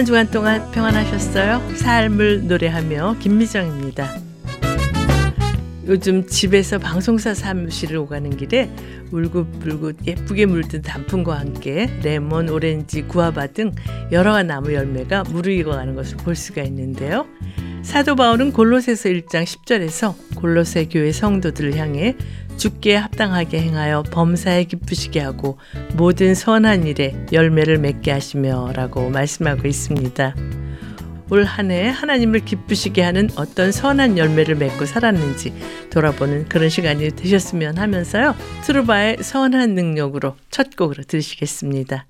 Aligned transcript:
한 0.00 0.06
주간 0.06 0.30
동안 0.30 0.70
평안하셨어요? 0.70 1.76
삶을 1.76 2.46
노래하며 2.46 3.16
김미정입니다. 3.18 4.08
요즘 5.88 6.26
집에서 6.26 6.78
방송사 6.78 7.34
사무실을 7.34 7.98
오가는 7.98 8.34
길에 8.38 8.70
울긋불긋 9.10 10.06
예쁘게 10.06 10.46
물든 10.46 10.80
단풍과 10.80 11.38
함께 11.38 11.90
레몬, 12.02 12.48
오렌지, 12.48 13.02
구아바 13.02 13.48
등 13.48 13.72
여러 14.10 14.42
나무 14.42 14.72
열매가 14.72 15.24
무르익어가는 15.24 15.94
것을 15.94 16.16
볼 16.16 16.34
수가 16.34 16.62
있는데요. 16.62 17.26
사도 17.82 18.16
바울은 18.16 18.52
골로새서 18.52 19.10
1장 19.10 19.44
10절에서 19.44 20.14
골로새 20.36 20.86
교회 20.86 21.12
성도들을 21.12 21.76
향해 21.76 22.16
죽기에 22.60 22.96
합당하게 22.96 23.62
행하여 23.62 24.02
범사에 24.02 24.64
기쁘시게 24.64 25.18
하고 25.20 25.58
모든 25.94 26.34
선한 26.34 26.86
일에 26.86 27.16
열매를 27.32 27.78
맺게 27.78 28.10
하시며라고 28.12 29.08
말씀하고 29.08 29.66
있습니다. 29.66 30.34
올 31.30 31.44
한해 31.44 31.88
하나님을 31.88 32.40
기쁘시게 32.40 33.00
하는 33.00 33.30
어떤 33.36 33.72
선한 33.72 34.18
열매를 34.18 34.56
맺고 34.56 34.84
살았는지 34.84 35.54
돌아보는 35.88 36.50
그런 36.50 36.68
시간이 36.68 37.12
되셨으면 37.12 37.78
하면서요. 37.78 38.34
트루바의 38.64 39.22
선한 39.22 39.74
능력으로 39.74 40.36
첫 40.50 40.76
곡으로 40.76 41.04
들으시겠습니다. 41.04 42.04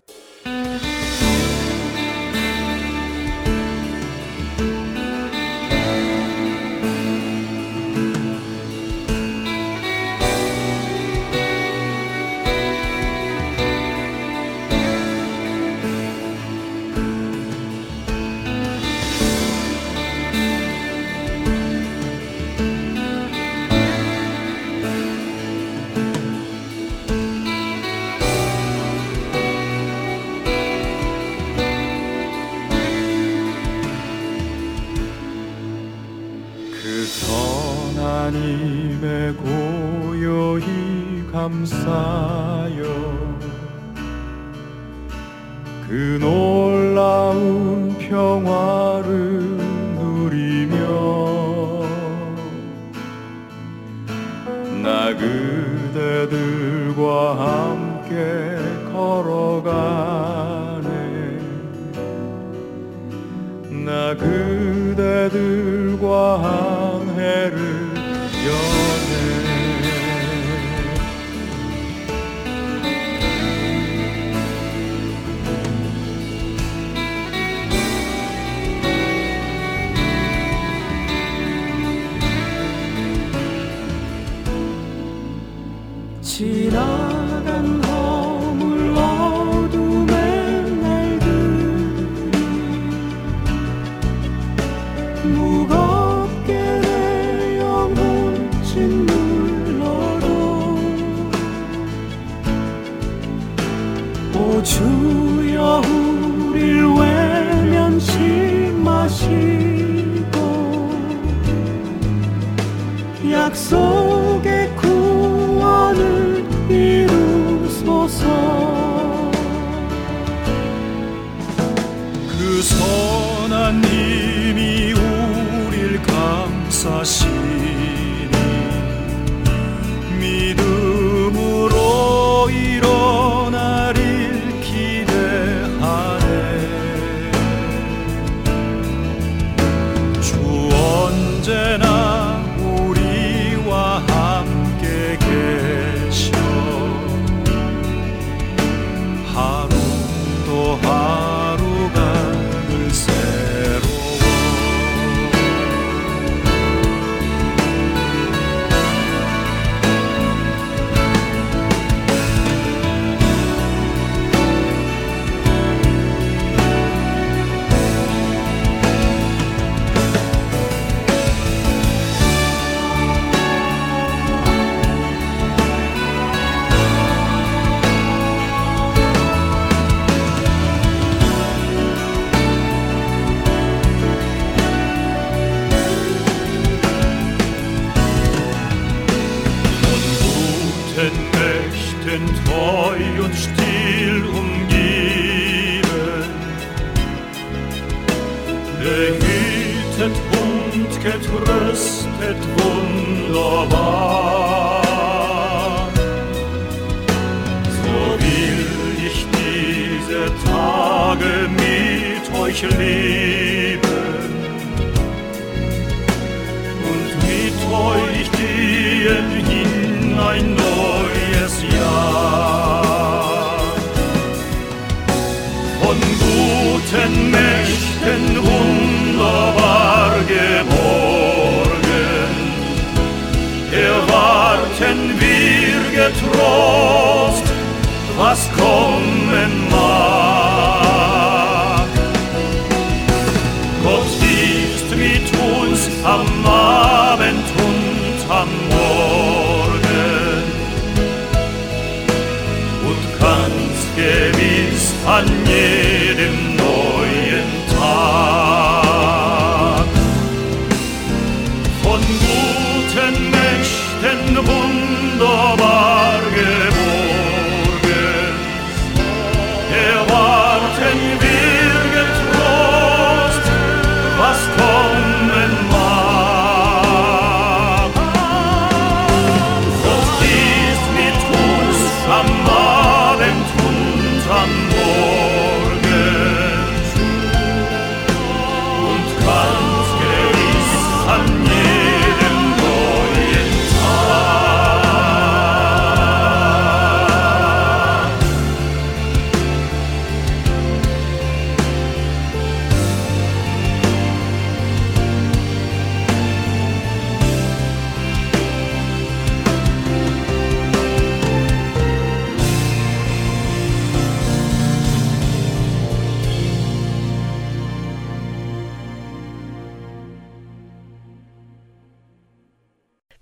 Jedem 64.18 65.98
neuen 66.00 67.16
Tag. 67.16 67.79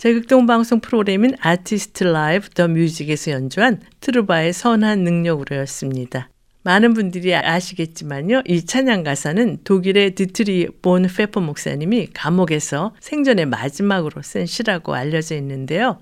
저희 0.09 0.25
극동 0.25 0.47
방송 0.47 0.81
프로그램인 0.81 1.35
아티스트 1.39 2.05
라이브 2.05 2.49
더 2.49 2.67
뮤직에서 2.67 3.31
연주한 3.31 3.83
트루바의 4.01 4.55
선한 4.55 5.01
능력으로였습니다. 5.01 6.31
많은 6.63 6.95
분들이 6.95 7.35
아시겠지만요. 7.35 8.41
이 8.47 8.65
찬양 8.65 9.03
가사는 9.03 9.59
독일의 9.65 10.15
디트리히 10.15 10.69
본회퍼 10.81 11.43
목사님이 11.43 12.07
감옥에서 12.15 12.95
생전의 13.01 13.45
마지막으로 13.45 14.23
쓴 14.23 14.47
시라고 14.47 14.95
알려져 14.95 15.35
있는데요. 15.37 15.99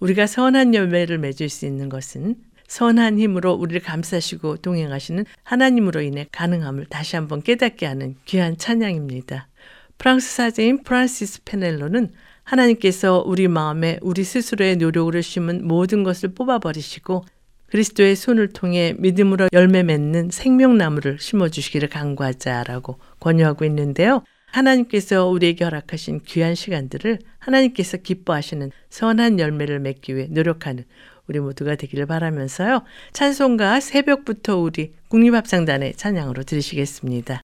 우리가 0.00 0.26
선한 0.26 0.74
열매를 0.74 1.16
맺을 1.16 1.48
수 1.48 1.64
있는 1.64 1.88
것은 1.88 2.34
선한 2.68 3.18
힘으로 3.18 3.54
우리를 3.54 3.80
감싸시고 3.80 4.58
동행하시는 4.58 5.24
하나님으로 5.44 6.02
인해 6.02 6.26
가능함을 6.32 6.84
다시 6.90 7.16
한번 7.16 7.40
깨닫게 7.40 7.86
하는 7.86 8.16
귀한 8.26 8.58
찬양입니다. 8.58 9.48
프랑스 9.96 10.34
사제인 10.34 10.82
프란시스 10.82 11.44
페넬롱은 11.44 12.12
하나님께서 12.52 13.22
우리 13.26 13.48
마음에 13.48 13.98
우리 14.02 14.24
스스로의 14.24 14.76
노력으로 14.76 15.22
심은 15.22 15.66
모든 15.66 16.02
것을 16.02 16.34
뽑아버리시고 16.34 17.24
그리스도의 17.68 18.14
손을 18.14 18.48
통해 18.48 18.94
믿음으로 18.98 19.48
열매 19.54 19.82
맺는 19.82 20.28
생명나무를 20.30 21.18
심어주시기를 21.18 21.88
간구하자라고 21.88 22.98
권유하고 23.20 23.64
있는데요. 23.64 24.22
하나님께서 24.50 25.28
우리에게 25.28 25.64
허락하신 25.64 26.20
귀한 26.26 26.54
시간들을 26.54 27.20
하나님께서 27.38 27.96
기뻐하시는 27.96 28.70
선한 28.90 29.40
열매를 29.40 29.80
맺기 29.80 30.14
위해 30.14 30.26
노력하는 30.30 30.84
우리 31.28 31.40
모두가 31.40 31.76
되기를 31.76 32.04
바라면서요. 32.04 32.82
찬송가 33.14 33.80
새벽부터 33.80 34.58
우리 34.58 34.92
국립합창단의 35.08 35.94
찬양으로 35.94 36.42
들으시겠습니다. 36.42 37.40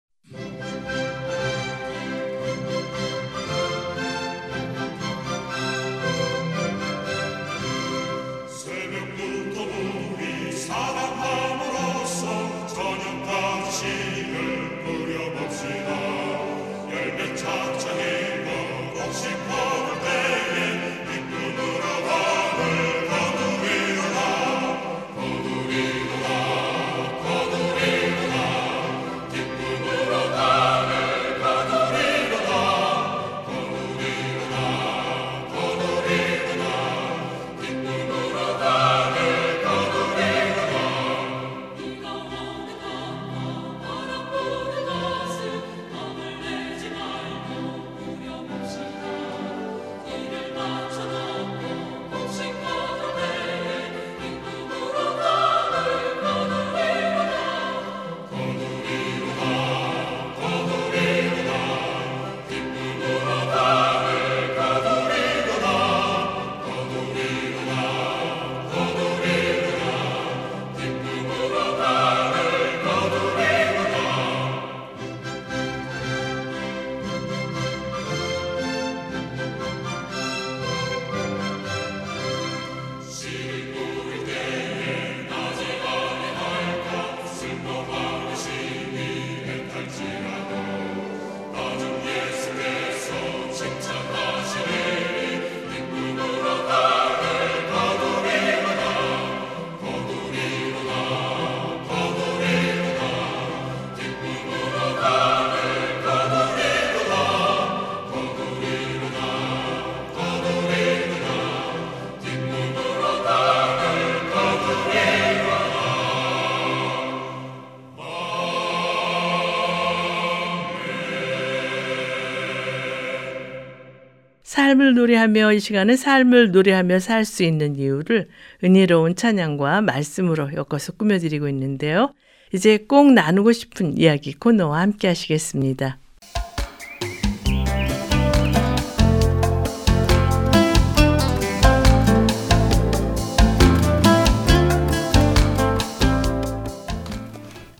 삶을 124.79 124.95
노래하며 124.95 125.55
이 125.55 125.61
시간은 125.61 125.97
삶을 125.97 126.53
노래하며 126.53 127.01
살 127.01 127.25
수 127.25 127.43
있는 127.43 127.75
이유를 127.77 128.29
은혜로운 128.63 129.17
찬양과 129.17 129.81
말씀으로 129.83 130.51
엮어서 130.55 130.93
꾸며드리고 130.93 131.49
있는데요. 131.49 132.15
이제 132.55 132.79
꼭 132.89 133.13
나누고 133.13 133.53
싶은 133.53 133.99
이야기 133.99 134.33
코너와 134.35 134.81
함께 134.81 135.09
하시겠습니다. 135.09 135.99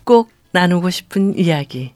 꼭 0.03 0.29
나누고 0.51 0.89
싶은 0.89 1.37
이야기. 1.37 1.93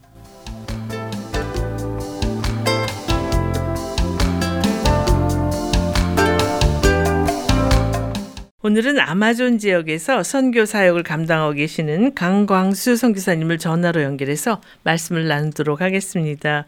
오늘은 8.66 8.98
아마존 8.98 9.58
지역에서 9.58 10.24
선교 10.24 10.64
사역을 10.64 11.04
감당하고 11.04 11.52
계시는 11.52 12.16
강광수 12.16 12.96
선교사님을 12.96 13.58
전화로 13.58 14.02
연결해서 14.04 14.62
말씀을 14.86 15.28
나누도록 15.28 15.82
하겠습니다. 15.82 16.64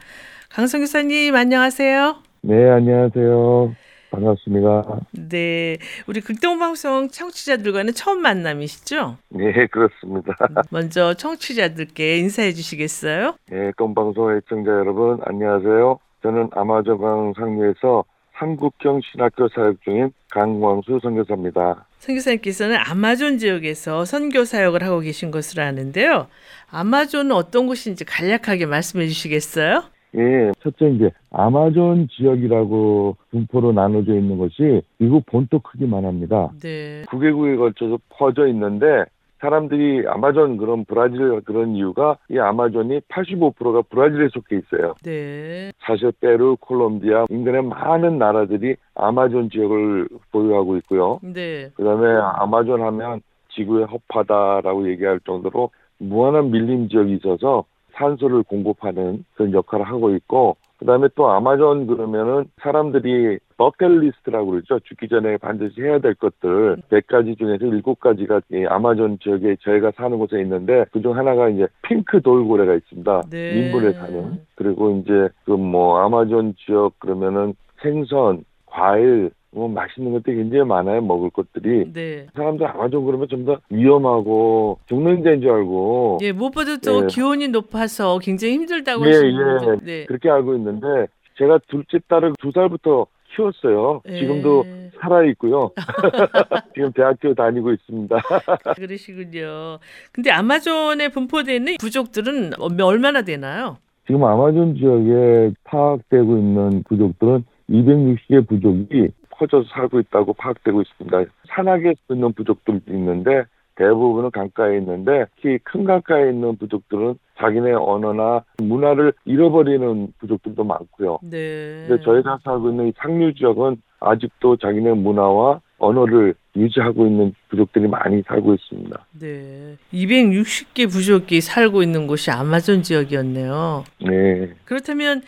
강 0.49 0.67
선교사님 0.67 1.33
안녕하세요. 1.33 2.17
네, 2.41 2.69
안녕하세요. 2.69 3.73
반갑습니다. 4.11 4.99
네, 5.29 5.77
우리 6.05 6.19
극동방송 6.19 7.07
청취자들과는 7.11 7.93
처음 7.93 8.21
만남이시죠? 8.21 9.15
네, 9.29 9.65
그렇습니다. 9.67 10.33
먼저 10.71 11.13
청취자들께 11.13 12.17
인사해 12.17 12.51
주시겠어요? 12.51 13.35
네, 13.49 13.71
동방송 13.77 14.35
애청자 14.35 14.69
여러분 14.71 15.19
안녕하세요. 15.23 15.97
저는 16.23 16.49
아마존 16.51 16.97
강 16.97 17.33
상류에서 17.37 18.03
한국형 18.35 18.99
신학교 19.01 19.47
사역 19.47 19.81
중인 19.83 20.11
강광수 20.29 20.99
선교사입니다. 21.01 21.85
선교사님께서는 21.99 22.77
아마존 22.77 23.37
지역에서 23.37 24.03
선교 24.03 24.43
사역을 24.43 24.83
하고 24.83 24.99
계신 24.99 25.31
것으로 25.31 25.63
아는데요. 25.63 26.27
아마존은 26.69 27.31
어떤 27.31 27.65
곳인지 27.65 28.03
간략하게 28.03 28.65
말씀해 28.65 29.07
주시겠어요? 29.07 29.83
예, 30.17 30.51
첫째 30.61 30.89
이제 30.89 31.11
아마존 31.31 32.07
지역이라고 32.09 33.17
분포로 33.31 33.71
나눠져 33.71 34.13
있는 34.13 34.37
것이 34.37 34.81
미국 34.97 35.25
본토 35.25 35.59
크기만 35.59 36.05
합니다. 36.05 36.51
네. 36.61 37.03
9개국에 37.07 37.57
걸쳐서 37.57 37.97
퍼져 38.09 38.47
있는데 38.47 39.05
사람들이 39.39 40.07
아마존 40.07 40.57
그런 40.57 40.85
브라질 40.85 41.41
그런 41.41 41.75
이유가 41.75 42.17
이 42.29 42.39
아마존이 42.39 43.01
85%가 43.01 43.81
브라질에 43.83 44.29
속해 44.29 44.57
있어요. 44.57 44.93
네. 45.03 45.71
사실 45.79 46.11
페루, 46.19 46.57
콜롬비아, 46.59 47.25
인근의 47.29 47.63
많은 47.63 48.17
나라들이 48.17 48.75
아마존 48.95 49.49
지역을 49.49 50.07
보유하고 50.31 50.77
있고요. 50.77 51.19
네. 51.21 51.69
그다음에 51.75 52.07
아마존 52.35 52.81
하면 52.81 53.21
지구의 53.49 53.85
허파다라고 53.85 54.89
얘기할 54.89 55.19
정도로 55.21 55.69
무한한 55.97 56.51
밀림 56.51 56.89
지역이 56.89 57.13
있어서 57.15 57.65
산소를 57.93 58.43
공급하는 58.43 59.23
그런 59.35 59.53
역할을 59.53 59.85
하고 59.85 60.13
있고 60.15 60.57
그다음에 60.79 61.07
또 61.15 61.29
아마존 61.29 61.87
그러면은 61.87 62.45
사람들이 62.61 63.39
버켓리스트라고 63.57 64.51
그러죠. 64.51 64.79
죽기 64.81 65.07
전에 65.07 65.37
반드시 65.37 65.81
해야 65.81 65.99
될 65.99 66.13
것들 66.15 66.77
100가지 66.89 67.37
중에서 67.37 67.65
7가지가 67.65 68.41
이 68.51 68.65
아마존 68.67 69.17
지역에 69.19 69.55
저희가 69.61 69.91
사는 69.95 70.17
곳에 70.17 70.41
있는데 70.41 70.85
그중 70.91 71.15
하나가 71.17 71.49
이제 71.49 71.67
핑크 71.83 72.21
돌고래가 72.21 72.75
있습니다. 72.75 73.21
네. 73.29 73.53
민물에 73.55 73.93
사는. 73.93 74.39
그리고 74.55 75.01
이제 75.01 75.29
그 75.45 75.55
뭐 75.55 75.99
아마존 75.99 76.53
지역 76.65 76.99
그러면은 76.99 77.53
생선, 77.81 78.43
과일 78.65 79.31
뭐 79.51 79.69
맛있는 79.69 80.11
것들이 80.11 80.35
굉장히 80.35 80.65
많아요. 80.65 81.01
먹을 81.01 81.29
것들이. 81.29 81.93
네. 81.93 82.27
사람들 82.35 82.67
아마존 82.67 83.05
그러면 83.05 83.27
좀 83.29 83.45
더 83.45 83.57
위험하고 83.69 84.79
죽는 84.87 85.23
데인 85.23 85.39
줄 85.41 85.49
알고 85.51 86.17
예, 86.21 86.31
무엇보다 86.33 86.77
또 86.85 87.03
예. 87.03 87.07
기온이 87.07 87.47
높아서 87.47 88.19
굉장히 88.19 88.55
힘들다고 88.55 89.05
예, 89.05 89.09
하시는 89.11 89.57
예. 89.81 89.85
네. 89.85 90.05
그렇게 90.05 90.29
알고 90.29 90.55
있는데 90.55 91.07
제가 91.37 91.59
둘째 91.67 91.99
딸을 92.07 92.33
두 92.39 92.51
살부터 92.51 93.07
키웠어요. 93.35 94.01
예. 94.07 94.19
지금도 94.19 94.63
살아 94.99 95.23
있고요. 95.25 95.71
지금 96.73 96.91
대학교 96.93 97.33
다니고 97.33 97.71
있습니다. 97.73 98.17
그러시군요. 98.75 99.79
근데 100.11 100.31
아마존에 100.31 101.09
분포되어 101.09 101.55
있는 101.55 101.75
부족들은 101.79 102.51
얼마나 102.81 103.21
되나요? 103.21 103.77
지금 104.07 104.23
아마존 104.23 104.75
지역에 104.75 105.53
파악되고 105.63 106.37
있는 106.37 106.83
부족들은 106.83 107.43
260개 107.69 108.47
부족이 108.47 109.09
퍼져서 109.31 109.67
살고 109.69 109.99
있다고 109.99 110.33
파악되고 110.33 110.81
있습니다. 110.81 111.23
산악에 111.49 111.93
있는 112.09 112.33
부족들도 112.33 112.93
있는데 112.93 113.43
대부분은 113.75 114.31
강가에 114.31 114.77
있는데 114.77 115.25
특히 115.35 115.57
큰 115.63 115.83
강가에 115.83 116.29
있는 116.29 116.55
부족들은 116.57 117.15
자기네 117.37 117.73
언어나 117.73 118.43
문화를 118.57 119.13
잃어버리는 119.25 120.07
부족들도 120.19 120.63
많고요. 120.63 121.19
네. 121.23 121.85
근데 121.87 122.03
저희가 122.03 122.39
살고 122.43 122.69
있는 122.69 122.87
이 122.87 122.93
상류 122.97 123.33
지역은 123.33 123.81
아직도 123.99 124.57
자기네 124.57 124.93
문화와 124.93 125.59
언어를 125.77 126.35
유지하고 126.55 127.05
있는 127.05 127.33
부족들이 127.49 127.87
많이 127.87 128.21
살고 128.23 128.53
있습니다. 128.53 129.05
네. 129.19 129.75
260개 129.93 130.89
부족이 130.89 131.41
살고 131.41 131.83
있는 131.83 132.07
곳이 132.07 132.31
아마존 132.31 132.81
지역이었네요. 132.81 133.83
네. 134.05 134.53
그렇다면 134.63 135.21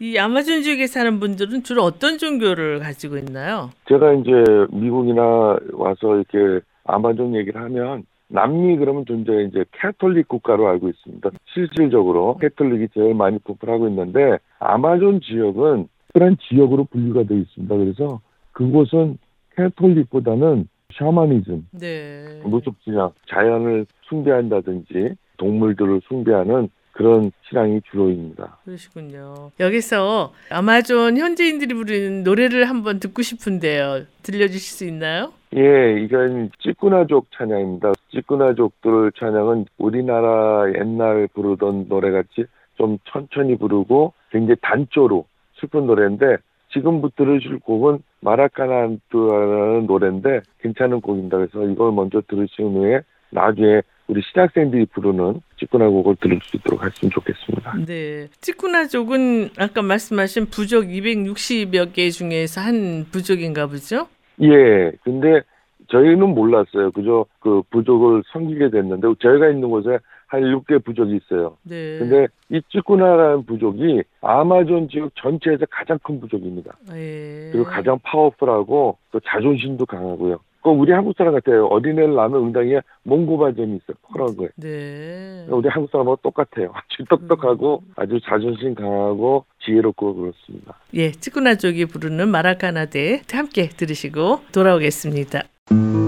이 0.00 0.16
아마존 0.16 0.62
지역에 0.62 0.86
사는 0.86 1.18
분들은 1.18 1.64
주로 1.64 1.82
어떤 1.82 2.18
종교를 2.18 2.78
가지고 2.78 3.16
있나요? 3.16 3.70
제가 3.88 4.12
이제 4.14 4.30
미국이나 4.70 5.56
와서 5.72 6.14
이렇게 6.14 6.64
아마존 6.84 7.34
얘기를 7.34 7.60
하면 7.60 8.04
남미 8.28 8.76
그러면 8.76 9.04
존재 9.06 9.44
이제 9.44 9.64
캐톨릭 9.72 10.28
국가로 10.28 10.68
알고 10.68 10.88
있습니다. 10.88 11.30
실질적으로 11.52 12.36
캐톨릭이 12.38 12.88
제일 12.94 13.14
많이 13.14 13.38
분포하고 13.38 13.88
있는데 13.88 14.38
아마존 14.58 15.20
지역은 15.20 15.88
특별한 16.08 16.36
지역으로 16.48 16.84
분류가 16.84 17.24
되어 17.24 17.38
있습니다. 17.38 17.76
그래서 17.76 18.20
그곳은 18.52 19.18
캐톨릭보다는 19.56 20.68
샤머니즘, 20.94 21.68
네. 21.72 22.40
무속 22.44 22.74
신앙, 22.82 23.10
자연을 23.28 23.86
숭배한다든지 24.08 25.14
동물들을 25.36 26.00
숭배하는 26.08 26.68
그런 26.92 27.30
신앙이 27.48 27.80
주로입니다. 27.90 28.58
그러시군요. 28.64 29.52
여기서 29.60 30.32
아마존 30.50 31.16
현지인들이 31.16 31.72
부르는 31.74 32.24
노래를 32.24 32.64
한번 32.64 32.98
듣고 32.98 33.22
싶은데요. 33.22 34.02
들려주실 34.24 34.60
수 34.60 34.84
있나요? 34.84 35.32
예, 35.56 36.00
이건 36.02 36.50
찌꾸나족 36.60 37.28
찬양입니다. 37.36 37.92
찌꾸나족들 38.12 39.12
찬양은 39.18 39.66
우리나라 39.78 40.64
옛날 40.78 41.28
부르던 41.34 41.86
노래같이 41.88 42.46
좀 42.76 42.98
천천히 43.04 43.56
부르고 43.56 44.12
굉장히 44.30 44.56
단조로 44.62 45.24
슬픈 45.60 45.86
노래인데 45.86 46.38
지금 46.72 47.02
들으실 47.16 47.58
곡은 47.60 47.98
마라카나라는 48.20 49.86
노래인데 49.86 50.40
괜찮은 50.60 51.00
곡입니다. 51.00 51.38
그래서 51.38 51.64
이걸 51.64 51.92
먼저 51.92 52.20
들으신 52.28 52.76
후에 52.76 53.00
나중에 53.30 53.82
우리 54.06 54.22
신학생들이 54.22 54.86
부르는 54.86 55.40
찌꾸나 55.58 55.88
곡을 55.88 56.16
들을 56.16 56.38
수 56.42 56.56
있도록 56.56 56.82
했으면 56.82 57.10
좋겠습니다. 57.10 57.74
네. 57.86 58.28
찌꾸나족은 58.40 59.50
아까 59.58 59.82
말씀하신 59.82 60.46
부족 60.46 60.84
260여 60.84 61.92
개 61.92 62.08
중에서 62.10 62.60
한 62.60 63.04
부족인가 63.10 63.66
보죠? 63.66 64.08
예, 64.40 64.92
근데 65.02 65.42
저희는 65.88 66.34
몰랐어요. 66.34 66.90
그저 66.92 67.24
그 67.40 67.62
부족을 67.70 68.22
섬기게 68.32 68.70
됐는데 68.70 69.08
저희가 69.20 69.48
있는 69.48 69.68
곳에 69.68 69.98
한 70.26 70.42
6개 70.42 70.84
부족이 70.84 71.16
있어요. 71.16 71.56
네. 71.62 71.98
근데 71.98 72.28
이 72.50 72.60
찌꾸나라는 72.70 73.46
부족이 73.46 74.02
아마존 74.20 74.88
지역 74.88 75.10
전체에서 75.16 75.64
가장 75.70 75.98
큰 76.02 76.20
부족입니다. 76.20 76.76
예. 76.94 77.48
그리고 77.50 77.64
가장 77.64 77.98
파워풀하고 78.02 78.98
또 79.10 79.20
자존심도 79.20 79.86
강하고요. 79.86 80.38
그 80.62 80.70
우리 80.70 80.92
한국 80.92 81.16
사람 81.16 81.32
같아요. 81.32 81.66
어린애를 81.66 82.14
낳으면 82.14 82.48
응당이에 82.48 82.80
몽고바점이 83.04 83.76
있어요. 83.76 83.96
퍼런 84.12 84.36
거에. 84.36 84.48
네. 84.56 85.46
우리 85.48 85.68
한국 85.68 85.90
사람하고 85.90 86.18
똑같아요. 86.22 86.72
아주 86.74 87.04
똑똑하고 87.08 87.82
아주 87.96 88.18
자존심 88.24 88.74
강하고 88.74 89.44
지혜롭고 89.64 90.14
그렇습니다. 90.14 90.74
예, 90.94 91.12
찌꾸나족이 91.12 91.86
부르는 91.86 92.28
마라카나데 92.28 93.22
함께 93.32 93.68
들으시고 93.68 94.40
돌아오겠습니다. 94.52 95.44
Mm-hmm. 95.70 96.07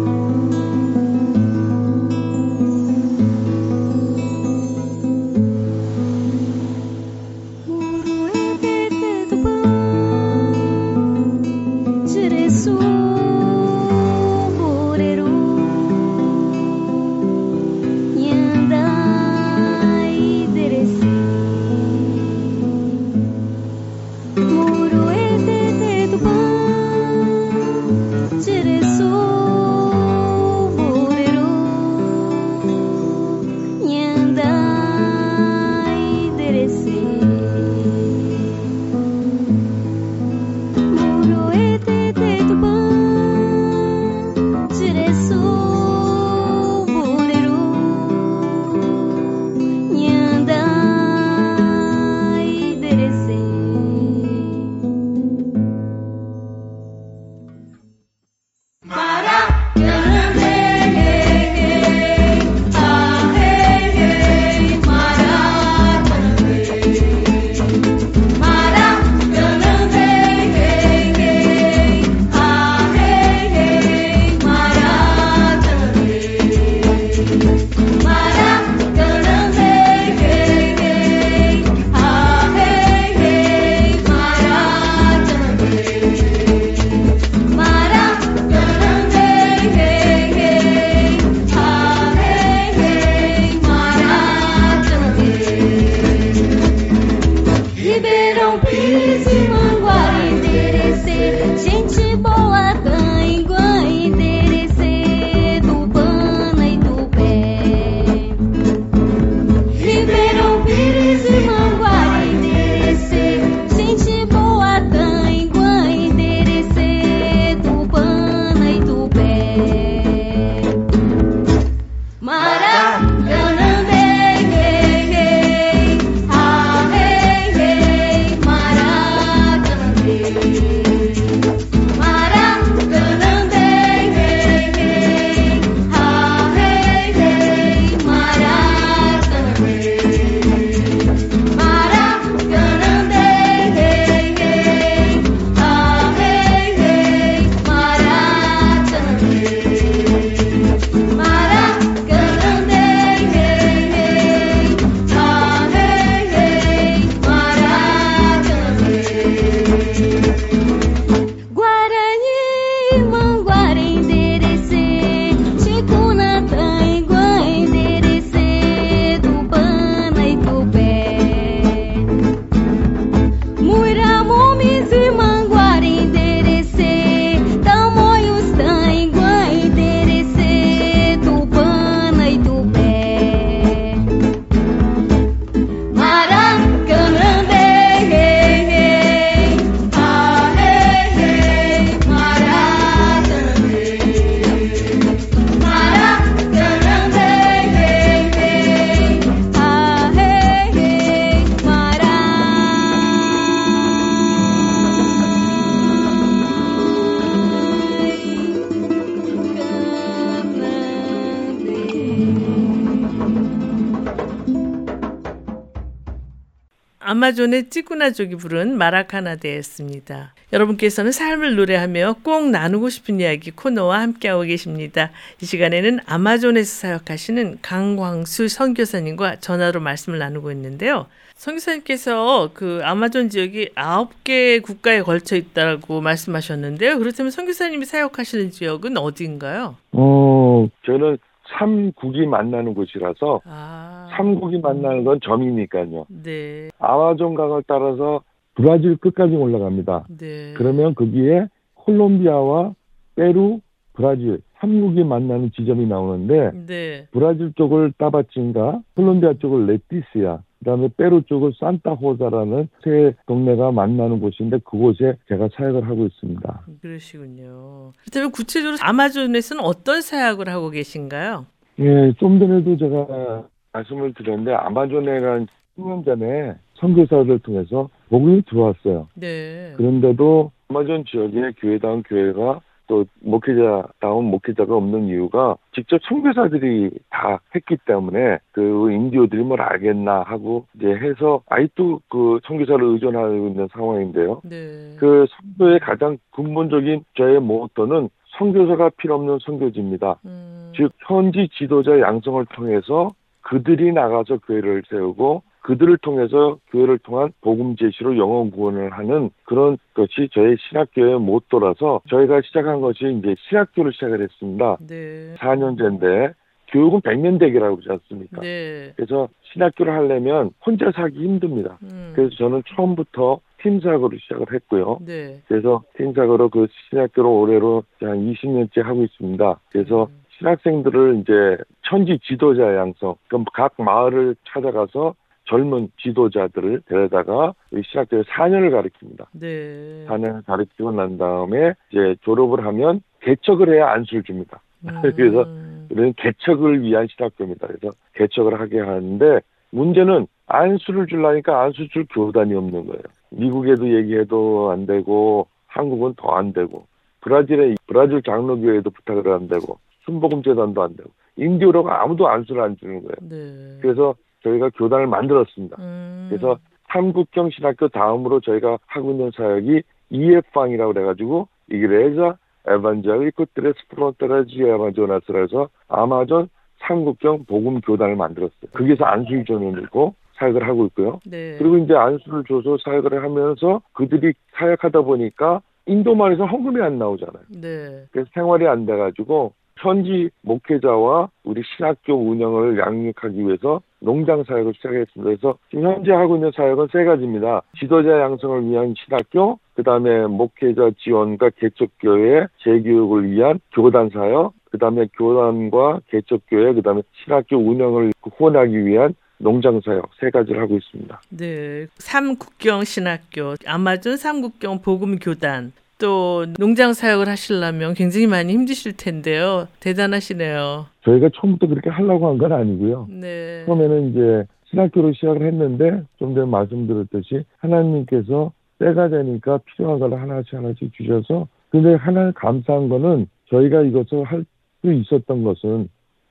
아마존의 217.31 217.71
찌꾸나족이 217.71 218.37
부른 218.37 218.77
마라카나데였습니다. 218.77 220.35
여러분께서는 220.53 221.13
삶을 221.13 221.55
노래하며 221.55 222.17
꼭 222.25 222.51
나누고 222.51 222.89
싶은 222.89 223.21
이야기 223.21 223.51
코너와 223.53 224.01
함께하고 224.01 224.43
계십니다. 224.43 225.11
이 225.41 225.47
시간에는 225.47 226.01
아마존에서 226.07 226.81
사역하시는 226.81 227.59
강광수 227.63 228.49
선교사님과 228.49 229.37
전화로 229.37 229.81
말씀을 229.81 230.19
나누고 230.19 230.51
있는데요. 230.53 231.07
선교사님께서 231.37 232.51
그 232.53 232.81
아마존 232.83 233.31
지역이 233.31 233.71
아홉 233.77 234.25
개 234.25 234.59
국가에 234.59 235.03
걸쳐 235.03 235.37
있다고 235.37 236.01
말씀하셨는데요. 236.01 236.99
그렇다면 236.99 237.31
선교사님이 237.31 237.87
사역하시는 237.87 238.51
지역은 238.51 238.99
어디인가요? 238.99 239.77
어, 239.93 240.69
저는 240.85 241.19
삼국이 241.59 242.27
만나는 242.27 242.75
곳이라서 242.75 243.41
아, 243.45 244.09
삼국이 244.17 244.59
만나는 244.59 245.05
건 245.05 245.19
점이니까요. 245.23 246.07
네, 246.23 246.69
아마존 246.79 247.35
강을 247.35 247.63
따라서 247.67 248.23
브라질 248.55 248.97
끝까지 248.97 249.35
올라갑니다. 249.35 250.07
네. 250.19 250.55
그러면 250.57 250.95
거기에 250.95 251.49
콜롬비아와 251.75 252.75
페루, 253.17 253.61
브라질 253.95 254.41
삼국이 254.59 255.05
만나는 255.05 255.51
지점이 255.53 255.87
나오는데 255.87 256.53
네, 256.67 257.07
브라질 257.13 257.53
쪽을 257.55 257.93
따바친가, 257.99 258.81
콜롬비아 258.95 259.35
쪽을 259.35 259.67
레티시아, 259.67 260.41
그다음에 260.61 260.89
페루 260.97 261.23
쪽을 261.23 261.53
산타호사라는 261.59 262.69
세 262.85 263.15
동네가 263.27 263.73
만나는 263.73 264.21
곳인데 264.21 264.59
그곳에 264.59 265.17
제가 265.29 265.49
사역을 265.55 265.89
하고 265.89 266.07
있습니다. 266.07 266.65
그러시군요. 266.83 267.93
그렇다면 268.03 268.31
구체적으로 268.31 268.77
아마존에서는 268.83 269.65
어떤 269.65 270.03
사역을 270.03 270.49
하고 270.49 270.71
계신가요? 270.71 271.47
예, 271.79 272.13
좀 272.19 272.39
전에도 272.39 272.77
제가 272.77 273.45
말씀을 273.73 274.13
드렸는데 274.15 274.53
아마존에는 274.53 275.47
10년 275.79 276.05
전에 276.05 276.55
선교사를 276.75 277.39
통해서 277.39 277.89
복음이 278.11 278.43
들어왔어요. 278.49 279.09
네, 279.15 279.73
그런데도 279.77 280.51
아마존 280.69 281.05
지역에 281.07 281.53
교회다운 281.59 282.03
교회가 282.03 282.61
또 282.91 283.05
목회자다운 283.21 284.25
목회자가 284.25 284.75
없는 284.75 285.07
이유가 285.07 285.57
직접 285.73 286.01
선교사들이 286.09 286.91
다 287.09 287.41
했기 287.55 287.77
때문에 287.87 288.39
그 288.51 288.91
인디오들이 288.91 289.45
뭘 289.45 289.61
알겠나 289.61 290.23
하고 290.23 290.67
이제 290.75 290.89
해서 290.89 291.41
아직도 291.49 292.01
그 292.09 292.41
선교사를 292.43 292.85
의존하고 292.85 293.47
있는 293.47 293.69
상황인데요. 293.73 294.41
네, 294.43 294.97
그 294.99 295.25
선교의 295.31 295.79
가장 295.79 296.19
근본적인 296.33 297.05
저의 297.17 297.39
모토는 297.39 298.09
선교사가 298.37 298.91
필요 298.97 299.15
없는 299.15 299.39
선교지입니다. 299.41 300.17
음, 300.25 300.73
즉 300.75 300.91
현지 301.07 301.49
지도자 301.57 302.01
양성을 302.01 302.45
통해서 302.47 303.11
그들이 303.43 303.93
나가서 303.93 304.39
교회를 304.39 304.83
세우고 304.91 305.43
그들을 305.63 305.99
통해서 305.99 306.59
교회를 306.71 306.99
통한 306.99 307.33
복음 307.41 307.77
제시로 307.77 308.17
영혼 308.17 308.51
구원을 308.51 308.91
하는 308.93 309.31
그런 309.45 309.79
것이 309.95 310.29
저희 310.33 310.57
신학교의 310.69 311.21
모토라서 311.21 312.01
저희가 312.09 312.41
시작한 312.43 312.81
것이 312.81 312.99
이제 313.19 313.35
신학교를 313.49 313.93
시작을 313.93 314.23
했습니다. 314.23 314.79
네, 314.89 315.35
4년제인데 315.39 316.35
교육은 316.69 317.01
100년 317.01 317.39
대기라고 317.39 317.77
그러지 317.77 317.91
않습니까? 317.91 318.41
네, 318.41 318.93
그래서 318.97 319.29
신학교를 319.53 319.93
하려면 319.93 320.51
혼자 320.65 320.91
사기 320.93 321.19
힘듭니다. 321.19 321.79
음, 321.83 322.13
그래서 322.15 322.35
저는 322.37 322.63
처음부터 322.75 323.41
팀 323.61 323.81
사고를 323.81 324.19
시작을 324.21 324.47
했고요. 324.53 324.99
네, 325.05 325.43
그래서 325.49 325.83
팀 325.97 326.15
사고로 326.15 326.49
그 326.49 326.69
신학교를 326.89 327.29
올해로 327.29 327.83
한 328.01 328.33
20년째 328.33 328.83
하고 328.83 329.03
있습니다. 329.03 329.61
그래서 329.73 330.05
음, 330.05 330.21
신학생들을 330.39 331.21
이제 331.21 331.63
천지 331.83 332.19
지도자 332.23 332.77
양성, 332.77 333.15
그럼 333.29 333.45
각 333.53 333.75
마을을 333.77 334.37
찾아가서 334.49 335.15
젊은 335.51 335.89
지도자들을 336.01 336.83
데려다가 336.87 337.53
이 337.73 337.83
신학교에 337.85 338.23
4년을 338.23 338.71
가르칩니다. 338.71 339.27
네, 339.33 340.07
4년을 340.09 340.47
가르치고 340.47 340.93
난 340.93 341.19
다음에 341.19 341.75
이제 341.91 342.15
졸업을 342.23 342.65
하면 342.67 343.03
개척을 343.21 343.75
해야 343.75 343.91
안수를 343.91 344.23
줍니다. 344.23 344.61
음, 344.85 344.89
그래서 345.17 345.45
우리는 345.91 346.15
개척을 346.17 346.83
위한 346.83 347.09
신학교입니다. 347.11 347.67
그래서 347.67 347.91
개척을 348.15 348.61
하게 348.61 348.79
하는데 348.79 349.41
문제는 349.71 350.29
안수를 350.47 351.07
주려니까 351.09 351.63
안수 351.63 351.89
줄 351.89 352.07
교단이 352.11 352.55
없는 352.55 352.87
거예요. 352.87 353.03
미국에도 353.31 353.93
얘기해도 353.93 354.71
안 354.71 354.87
되고 354.87 355.49
한국은 355.67 356.15
더 356.17 356.31
안 356.37 356.53
되고 356.53 356.87
브라질에 357.23 357.75
브라질 357.89 358.23
장로교회도 358.23 358.91
부탁을 358.91 359.33
안 359.33 359.49
되고 359.49 359.79
순복음재단도 360.05 360.83
안 360.83 360.97
되고 360.97 361.11
인디오로가 361.37 362.03
아무도 362.03 362.29
안수를 362.29 362.63
안 362.63 362.77
주는 362.77 363.03
거예요. 363.03 363.17
네, 363.29 363.79
그래서 363.83 364.15
저희가 364.43 364.71
교단을 364.71 365.07
만들었습니다. 365.07 365.77
음, 365.79 366.27
그래서 366.31 366.59
삼국경 366.93 367.51
신학교 367.51 367.89
다음으로 367.89 368.41
저희가 368.41 368.79
하고 368.87 369.13
있는 369.13 369.31
사역이 369.37 369.83
EF방이라고 370.11 370.93
그래가지고 370.93 371.49
이그레자 371.71 372.37
에반젤리코 372.67 373.47
트레스 373.55 373.79
프론테라지 373.89 374.63
에반조나스라 374.63 375.41
해서 375.41 375.69
아마존 375.89 376.49
삼국경 376.81 377.45
복음 377.47 377.81
교단을 377.81 378.17
만들었어요. 378.17 378.71
거기서 378.73 379.05
안수일 379.05 379.45
전원이고 379.45 380.15
사역을 380.35 380.67
하고 380.67 380.87
있고요. 380.87 381.21
네, 381.27 381.57
그리고 381.59 381.77
이제 381.79 381.95
안수를 381.95 382.45
줘서 382.45 382.79
사역을 382.83 383.23
하면서 383.23 383.83
그들이 383.93 384.33
사역하다 384.59 385.03
보니까 385.03 385.61
인도만에서 385.87 386.47
헌금이 386.47 386.81
안 386.81 386.99
나오잖아요. 386.99 387.45
네, 387.61 388.05
그래서 388.11 388.31
생활이 388.35 388.67
안 388.67 388.87
돼가지고 388.87 389.53
현지 389.81 390.31
목회자와 390.43 391.31
우리 391.45 391.63
신학교 391.77 392.15
운영을 392.15 392.79
양육하기 392.79 393.39
위해서 393.39 393.81
농장 394.01 394.45
사역을 394.45 394.75
시작했습니다. 394.77 395.23
그래서 395.23 395.59
지금 395.71 395.85
현재 395.91 396.13
하고 396.13 396.37
있는 396.37 396.51
사역은 396.55 396.89
세 396.93 397.05
가지입니다. 397.05 397.63
지도자 397.79 398.21
양성을 398.21 398.69
위한 398.69 398.95
신학교, 398.97 399.59
그 399.75 399.83
다음에 399.83 400.27
목회자 400.27 400.91
지원과 400.99 401.51
개척교회 401.59 402.47
재교육을 402.63 403.31
위한 403.31 403.61
교단 403.73 404.11
사역, 404.11 404.53
그 404.71 404.79
다음에 404.79 405.07
교단과 405.17 406.01
개척교회, 406.09 406.75
그 406.75 406.83
다음에 406.83 407.03
신학교 407.25 407.57
운영을 407.57 408.13
후원하기 408.23 408.87
위한 408.87 409.15
농장 409.39 409.81
사역 409.81 410.11
세 410.21 410.31
가지를 410.31 410.61
하고 410.61 410.77
있습니다. 410.77 411.21
네, 411.31 411.87
삼국경 411.95 412.85
신학교, 412.85 413.55
아마존 413.67 414.17
삼국경 414.17 414.83
복음 414.83 415.19
교단, 415.19 415.73
또 416.01 416.47
농장 416.59 416.93
사역을 416.93 417.29
하시려면 417.29 417.95
굉장히 417.95 418.27
많이 418.27 418.53
힘드실 418.53 418.97
텐데요. 418.97 419.69
대단하시네요. 419.81 420.87
저희가 421.05 421.29
처음부터 421.35 421.67
그렇게 421.69 421.91
하려고 421.91 422.29
한 422.29 422.39
건 422.39 422.53
아니고요. 422.53 423.07
네, 423.11 423.65
처음에는 423.67 424.11
이제 424.11 424.45
신학교로 424.71 425.13
시작을 425.13 425.47
했는데 425.47 426.03
좀 426.19 426.35
전에 426.35 426.47
말씀드렸듯이 426.47 427.45
하나님께서 427.59 428.53
때가 428.79 429.09
되니까 429.11 429.59
필요한 429.59 429.99
걸 429.99 430.15
하나씩 430.15 430.55
하나씩 430.55 430.93
주셔서 430.95 431.47
근데 431.69 431.95
하나 431.95 432.33
감사한 432.33 432.89
거는 432.89 433.27
저희가 433.51 433.83
이것을 433.83 434.25
할 434.25 434.45
수 434.83 434.91
있었던 434.91 435.45
것은 435.45 435.91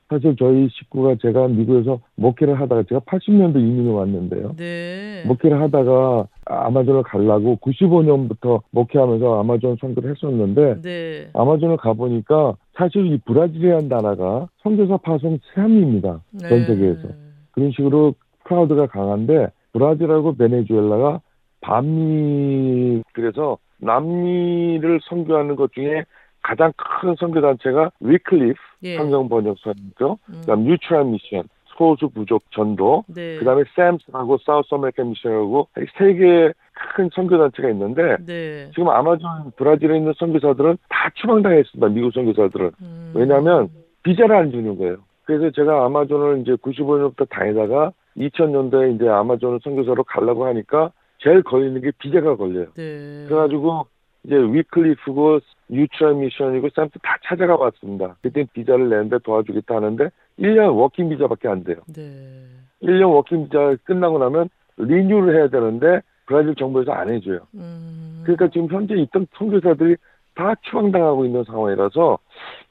사실 0.09 0.35
저희 0.39 0.67
식구가 0.71 1.17
제가 1.21 1.47
미국에서 1.49 1.99
목회를 2.15 2.59
하다가 2.59 2.81
제가 2.89 3.01
80년도 3.01 3.57
이민을 3.57 3.91
왔는데요. 3.91 4.55
네, 4.57 5.23
목회를 5.27 5.61
하다가 5.61 6.25
아마존을 6.49 7.03
가려고 7.03 7.57
95년부터 7.57 8.61
목회하면서 8.71 9.39
아마존 9.39 9.77
선교를 9.79 10.11
했었는데 10.11 10.81
네, 10.81 11.29
아마존을 11.33 11.77
가보니까 11.77 12.55
사실 12.73 13.05
이 13.05 13.17
브라질이라는 13.19 13.87
나라가 13.87 14.47
선교사 14.63 14.97
파송 14.97 15.39
최함입니다. 15.53 16.21
네. 16.31 16.49
전 16.49 16.65
세계에서. 16.65 17.07
그런 17.51 17.71
식으로 17.71 18.15
프라이드가 18.43 18.87
강한데 18.87 19.47
브라질하고 19.73 20.35
베네수엘라가 20.35 21.21
반미 21.61 23.03
그래서 23.13 23.57
남미를 23.77 24.99
선교하는 25.03 25.55
것 25.55 25.71
중에 25.73 26.03
가장 26.41 26.71
큰 26.77 27.15
선교 27.19 27.41
단체가 27.41 27.91
위클리프 27.99 28.59
예, 28.83 28.95
성경 28.95 29.29
번역소이죠. 29.29 30.17
음, 30.29 30.33
그다음 30.41 30.63
New 30.63 30.77
Tribes 30.77 31.05
Mission 31.05 31.43
소수 31.79 32.09
부족 32.09 32.43
전도 32.51 33.05
네, 33.07 33.37
그다음에 33.37 33.63
SAMS하고 33.73 34.37
South 34.39 34.75
American 34.75 35.11
Mission하고 35.11 35.69
세 35.97 36.13
개의 36.13 36.53
큰 36.95 37.09
선교 37.15 37.37
단체가 37.37 37.69
있는데 37.69 38.17
네, 38.25 38.69
지금 38.71 38.89
아마존 38.89 39.51
브라질에 39.55 39.97
있는 39.97 40.13
선교사들은 40.17 40.77
다 40.89 41.09
추방당했습니다. 41.15 41.87
미국 41.87 42.11
선교사들은 42.13 42.71
음, 42.81 43.13
왜냐하면 43.15 43.69
비자를 44.03 44.35
안 44.35 44.51
주는 44.51 44.77
거예요. 44.77 44.97
그래서 45.23 45.51
제가 45.51 45.85
아마존을 45.85 46.41
이제 46.41 46.51
95년부터 46.55 47.29
다니다가 47.29 47.93
2000년도에 48.17 48.95
이제 48.95 49.07
아마존 49.07 49.59
선교사로 49.63 50.03
가려고 50.03 50.45
하니까 50.47 50.91
제일 51.19 51.43
걸리는 51.43 51.79
게 51.81 51.91
비자가 51.97 52.35
걸려요. 52.35 52.67
네, 52.75 53.25
그래가지고 53.29 53.85
이제 54.23 54.35
위클리프고 54.35 55.39
New 55.69 55.85
Tribes 55.85 56.15
Mission이고 56.15 56.69
SAMS 56.75 56.99
다 57.01 57.17
찾아가 57.23 57.57
봤습니다. 57.57 58.15
그때 58.21 58.45
비자를 58.53 58.89
내는데 58.89 59.19
도와주겠다 59.19 59.75
하는데 59.75 60.09
1년 60.39 60.75
working 60.75 61.09
비자밖에 61.09 61.47
안 61.47 61.63
돼요. 61.63 61.77
네, 61.95 62.45
1년 62.83 63.13
working 63.13 63.45
비자 63.45 63.75
끝나고 63.85 64.17
나면 64.19 64.49
renew를 64.77 65.35
해야 65.35 65.47
되는데 65.47 66.01
브라질 66.25 66.55
정부에서 66.55 66.91
안 66.91 67.09
해줘요. 67.09 67.39
음, 67.55 68.21
그러니까 68.23 68.49
지금 68.49 68.67
현재 68.69 68.95
있던 68.95 69.27
선교사들이 69.35 69.95
다 70.35 70.53
추방당하고 70.61 71.25
있는 71.25 71.43
상황이라서 71.43 72.17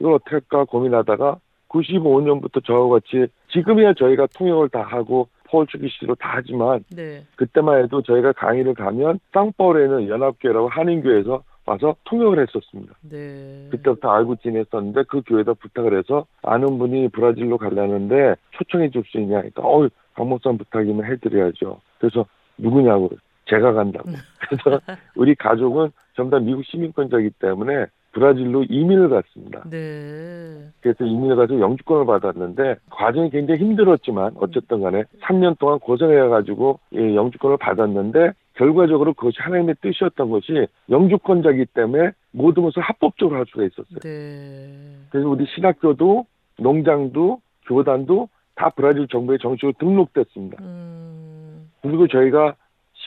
이걸 0.00 0.14
어떻게 0.14 0.30
할까 0.36 0.64
고민하다가 0.64 1.38
95년부터 1.68 2.64
저와 2.64 2.88
같이 2.88 3.26
지금이야 3.52 3.94
저희가 3.94 4.26
통역을 4.38 4.70
다 4.70 4.82
하고 4.82 5.28
포르투기시로 5.50 6.14
다 6.16 6.32
하지만 6.34 6.84
네. 6.94 7.24
그때만 7.36 7.82
해도 7.82 8.02
저희가 8.02 8.32
강의를 8.32 8.74
가면 8.74 9.20
쌍파울에는 9.32 10.08
연합교회라고 10.08 10.68
한인교회에서 10.68 11.42
와서 11.66 11.94
통역을 12.04 12.40
했었습니다. 12.40 12.94
네. 13.02 13.68
그때부터 13.70 14.10
알고 14.10 14.36
지냈었는데 14.36 15.02
그 15.08 15.20
교회에다 15.26 15.52
부탁을 15.54 15.98
해서 15.98 16.26
아는 16.42 16.78
분이 16.78 17.08
브라질로 17.08 17.58
가려는데 17.58 18.36
초청해 18.52 18.90
줄 18.90 19.02
수 19.04 19.18
있냐 19.18 19.38
하니까 19.38 19.62
어 19.62 19.88
강목산 20.14 20.58
부탁이면 20.58 21.04
해드려야죠. 21.04 21.80
그래서 21.98 22.24
누구냐고 22.56 23.10
제가 23.48 23.72
간다고. 23.72 24.10
그래서 24.48 24.80
우리 25.14 25.34
가족은 25.34 25.90
전부 26.14 26.36
다 26.36 26.42
미국 26.42 26.64
시민권자이기 26.64 27.30
때문에 27.38 27.86
브라질로 28.12 28.64
이민을 28.64 29.08
갔습니다. 29.10 29.62
네. 29.68 30.70
그래서 30.80 31.04
이민을 31.04 31.36
가서 31.36 31.58
영주권을 31.60 32.06
받았는데 32.06 32.76
과정이 32.90 33.30
굉장히 33.30 33.60
힘들었지만 33.60 34.32
어쨌든 34.36 34.80
간에 34.82 35.04
3년 35.22 35.58
동안 35.58 35.78
고생해가지고 35.78 36.80
예, 36.94 37.14
영주권을 37.14 37.58
받았는데 37.58 38.32
결과적으로 38.54 39.14
그것이 39.14 39.36
하나님의 39.40 39.76
뜻이었던 39.80 40.30
것이 40.30 40.66
영주권자이기 40.90 41.66
때문에 41.66 42.10
모든 42.32 42.64
것을 42.64 42.82
합법적으로 42.82 43.38
할 43.38 43.46
수가 43.46 43.64
있었어요. 43.64 44.00
네. 44.00 44.96
그래서 45.10 45.28
우리 45.28 45.46
신학교도 45.54 46.26
농장도 46.58 47.40
교단도 47.66 48.28
다 48.56 48.70
브라질 48.70 49.06
정부의 49.06 49.38
정식으로 49.38 49.72
등록됐습니다. 49.78 50.56
음. 50.60 51.70
그리고 51.82 52.08
저희가 52.08 52.56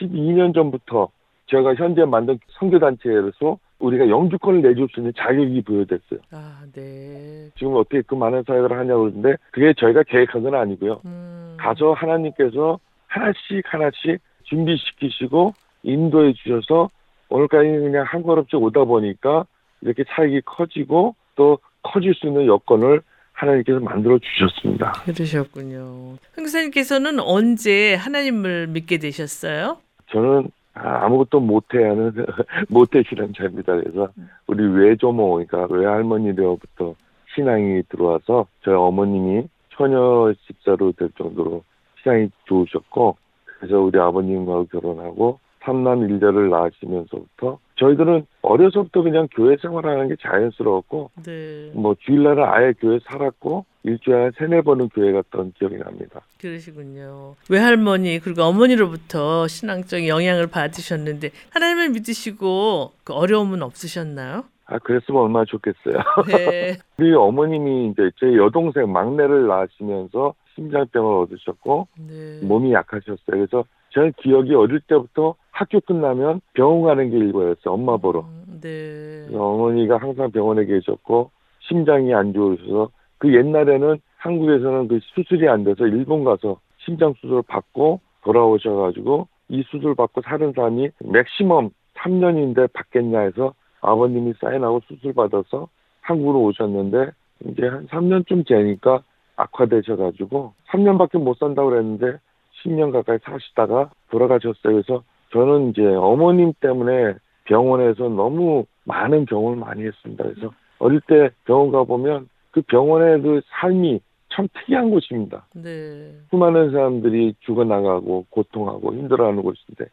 12년 0.00 0.54
전부터 0.54 1.08
제가 1.46 1.74
현재 1.74 2.04
만든 2.06 2.38
선교단체에서 2.58 3.58
우리가 3.82 4.08
영주권을 4.08 4.62
내줄 4.62 4.88
수 4.94 5.00
있는 5.00 5.12
자격이 5.16 5.62
부여됐어요. 5.62 6.20
아, 6.30 6.62
네. 6.72 7.50
지금 7.58 7.74
어떻게 7.74 8.00
그 8.02 8.14
많은 8.14 8.44
사역을 8.46 8.72
하냐고 8.72 9.02
그러는데 9.02 9.36
그게 9.50 9.74
저희가 9.76 10.04
계획한 10.04 10.42
건 10.42 10.54
아니고요. 10.54 11.00
음. 11.04 11.56
가서 11.58 11.92
하나님께서 11.92 12.78
하나씩 13.08 13.62
하나씩 13.64 14.20
준비시키시고 14.44 15.52
인도해 15.82 16.32
주셔서 16.34 16.88
오늘까지 17.28 17.68
그냥 17.68 18.04
한 18.06 18.22
걸음씩 18.22 18.54
오다 18.54 18.84
보니까 18.84 19.46
이렇게 19.80 20.04
사역이 20.06 20.42
커지고 20.42 21.16
또 21.34 21.58
커질 21.82 22.14
수 22.14 22.28
있는 22.28 22.46
여건을 22.46 23.02
하나님께서 23.32 23.80
만들어 23.80 24.18
주셨습니다. 24.18 24.92
그러셨군요. 25.04 26.16
흥사님께서는 26.34 27.18
언제 27.18 27.94
하나님을 27.94 28.68
믿게 28.68 28.98
되셨어요? 28.98 29.78
저는 30.10 30.50
아, 30.74 31.04
아무것도 31.04 31.40
못해 31.40 31.82
하는 31.84 32.12
못해시는 32.68 33.32
자입니다. 33.36 33.74
그래서 33.76 34.08
우리 34.46 34.64
외조모 34.66 35.34
그러니까 35.34 35.66
외할머니로부터 35.74 36.94
신앙이 37.34 37.82
들어와서 37.88 38.46
저희 38.64 38.74
어머님이 38.74 39.48
처녀 39.70 40.32
집사로 40.46 40.92
될 40.92 41.10
정도로 41.16 41.62
신앙이 42.02 42.30
좋으셨고 42.44 43.16
그래서 43.58 43.78
우리 43.80 43.98
아버님과 43.98 44.64
결혼하고 44.70 45.38
삼남 45.64 46.02
일녀를 46.02 46.50
낳으시면서부터 46.50 47.58
저희들은 47.76 48.26
어려서부터 48.42 49.02
그냥 49.02 49.28
교회 49.34 49.56
생활하는 49.56 50.08
게 50.08 50.16
자연스러웠고 50.20 51.10
네. 51.24 51.70
뭐 51.74 51.94
주일날은 52.00 52.44
아예 52.44 52.72
교회 52.78 52.98
살았고 53.04 53.64
일주일에 53.84 54.30
세네 54.38 54.62
번은 54.62 54.88
교회 54.90 55.12
갔던 55.12 55.52
기억이 55.58 55.76
납니다. 55.78 56.20
그러시군요. 56.40 57.34
외할머니 57.50 58.20
그리고 58.20 58.42
어머니로부터 58.42 59.48
신앙적 59.48 60.06
영향을 60.06 60.46
받으셨는데 60.46 61.30
하나님을 61.50 61.90
믿으시고 61.90 62.92
그 63.04 63.12
어려움은 63.12 63.62
없으셨나요? 63.62 64.44
아 64.66 64.78
그랬으면 64.78 65.22
얼마나 65.22 65.44
좋겠어요. 65.44 66.02
네. 66.28 66.78
우리 66.98 67.12
어머님이 67.14 67.88
이제 67.88 68.10
제 68.20 68.36
여동생 68.36 68.92
막내를 68.92 69.48
낳으시면서 69.48 70.34
심장병을 70.54 71.22
얻으셨고 71.22 71.88
네. 71.98 72.40
몸이 72.42 72.72
약하셨어요. 72.72 73.26
그래서 73.26 73.64
저는 73.90 74.12
기억이 74.22 74.54
어릴 74.54 74.80
때부터 74.80 75.34
학교 75.52 75.80
끝나면 75.80 76.40
병원 76.54 76.82
가는 76.82 77.10
게 77.10 77.18
일과였어요. 77.18 77.74
엄마 77.74 77.96
보러. 77.96 78.20
음, 78.20 78.60
네. 78.60 79.26
어머니가 79.32 79.98
항상 79.98 80.30
병원에 80.30 80.64
계셨고 80.64 81.30
심장이 81.60 82.12
안 82.12 82.32
좋으셔서 82.32 82.90
그 83.18 83.32
옛날에는 83.32 83.98
한국에서는 84.16 84.88
그 84.88 84.98
수술이 85.02 85.48
안 85.48 85.62
돼서 85.62 85.86
일본 85.86 86.24
가서 86.24 86.58
심장 86.78 87.12
수술을 87.20 87.42
받고 87.46 88.00
돌아오셔가지고 88.24 89.28
이 89.50 89.62
수술 89.68 89.94
받고 89.94 90.22
사는 90.22 90.52
사람이 90.52 90.90
맥시멈 91.00 91.70
3년인데 91.94 92.72
받겠냐 92.72 93.20
해서 93.20 93.54
아버님이 93.80 94.34
사인하고 94.40 94.80
수술 94.88 95.12
받아서 95.12 95.68
한국으로 96.00 96.42
오셨는데 96.44 97.10
이제 97.46 97.66
한 97.66 97.86
3년쯤 97.88 98.46
되니까 98.46 99.02
악화되셔가지고 99.36 100.54
3년밖에 100.68 101.22
못 101.22 101.36
산다고 101.38 101.70
그랬는데 101.70 102.18
10년 102.62 102.92
가까이 102.92 103.18
사시다가 103.22 103.90
돌아가셨어요. 104.10 104.54
그래서 104.62 105.02
저는 105.32 105.70
이제 105.70 105.82
어머님 105.82 106.52
때문에 106.60 107.14
병원에서 107.44 108.08
너무 108.08 108.64
많은 108.84 109.26
경험을 109.26 109.56
많이 109.56 109.84
했습니다. 109.84 110.24
그래서 110.24 110.52
어릴 110.78 111.00
때 111.06 111.30
병원 111.44 111.70
가보면 111.70 112.28
그 112.50 112.62
병원의 112.62 113.22
그 113.22 113.40
삶이 113.60 114.00
참 114.34 114.48
특이한 114.52 114.90
곳입니다. 114.90 115.46
네. 115.54 116.12
수많은 116.30 116.72
사람들이 116.72 117.34
죽어나가고 117.40 118.26
고통하고 118.30 118.94
힘들어하는 118.94 119.42
곳인데 119.42 119.86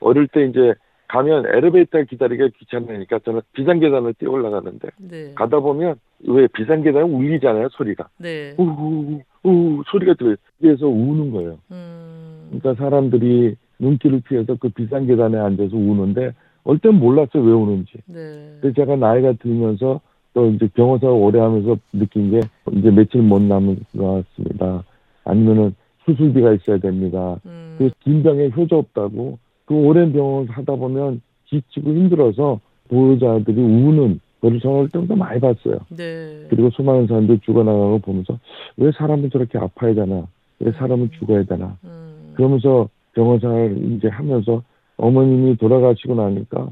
어릴 0.00 0.26
때 0.28 0.44
이제 0.46 0.74
가면 1.08 1.46
엘리베이터 1.46 2.02
기다리기가 2.02 2.48
귀찮으니까 2.58 3.20
저는 3.20 3.42
비상계단을 3.52 4.14
뛰어 4.14 4.30
올라가는데 4.30 4.88
네. 4.98 5.34
가다 5.34 5.60
보면 5.60 5.96
왜 6.26 6.46
비상계단이 6.48 7.08
울리잖아요 7.08 7.68
소리가 7.70 8.08
네. 8.18 8.54
우우 8.58 9.20
우 9.44 9.82
소리가 9.86 10.14
들어요 10.14 10.36
그래서 10.60 10.88
우는 10.88 11.30
거예요 11.30 11.58
음. 11.70 12.48
그러니까 12.48 12.82
사람들이 12.82 13.54
눈길을 13.78 14.20
피해서 14.20 14.56
그 14.56 14.68
비상계단에 14.68 15.38
앉아서 15.38 15.76
우는데 15.76 16.32
어릴 16.64 16.80
땐 16.80 16.94
몰랐어요 16.94 17.42
왜 17.42 17.52
우는지 17.52 17.92
네. 18.06 18.56
그래서 18.60 18.74
제가 18.74 18.96
나이가 18.96 19.32
들면서 19.32 20.00
또 20.32 20.50
이제 20.50 20.68
병원사 20.74 21.08
오래 21.08 21.38
하면서 21.38 21.76
느낀 21.92 22.30
게 22.30 22.40
이제 22.72 22.90
며칠 22.90 23.22
못 23.22 23.40
남은 23.42 23.78
것 23.96 24.24
같습니다 24.24 24.82
아니면은 25.24 25.74
수술비가 26.04 26.54
있어야 26.54 26.78
됩니다 26.78 27.38
음. 27.46 27.76
그긴 27.78 28.22
병에 28.22 28.50
효자 28.50 28.76
없다고 28.76 29.38
그 29.66 29.74
오랜 29.74 30.12
병원 30.12 30.46
하다 30.48 30.76
보면 30.76 31.20
지치고 31.48 31.90
힘들어서 31.90 32.60
보호자들이 32.88 33.60
우는 33.60 34.20
그걸 34.44 34.60
저는 34.60 34.88
때부터 34.88 35.16
많이 35.16 35.40
봤어요. 35.40 35.78
네. 35.88 36.46
그리고 36.50 36.68
수많은 36.70 37.06
사람들이 37.06 37.40
죽어나가는 37.40 37.90
걸 37.92 38.00
보면서 38.00 38.38
왜 38.76 38.92
사람은 38.92 39.30
저렇게 39.30 39.56
아파야 39.56 39.94
되나? 39.94 40.26
왜 40.60 40.70
사람은 40.72 41.12
죽어야 41.18 41.44
되나? 41.44 41.78
음. 41.84 42.34
그러면서 42.34 42.90
병원사를 43.14 43.92
이제 43.92 44.08
하면서 44.08 44.62
어머님이 44.96 45.56
돌아가시고 45.56 46.14
나니까 46.14 46.68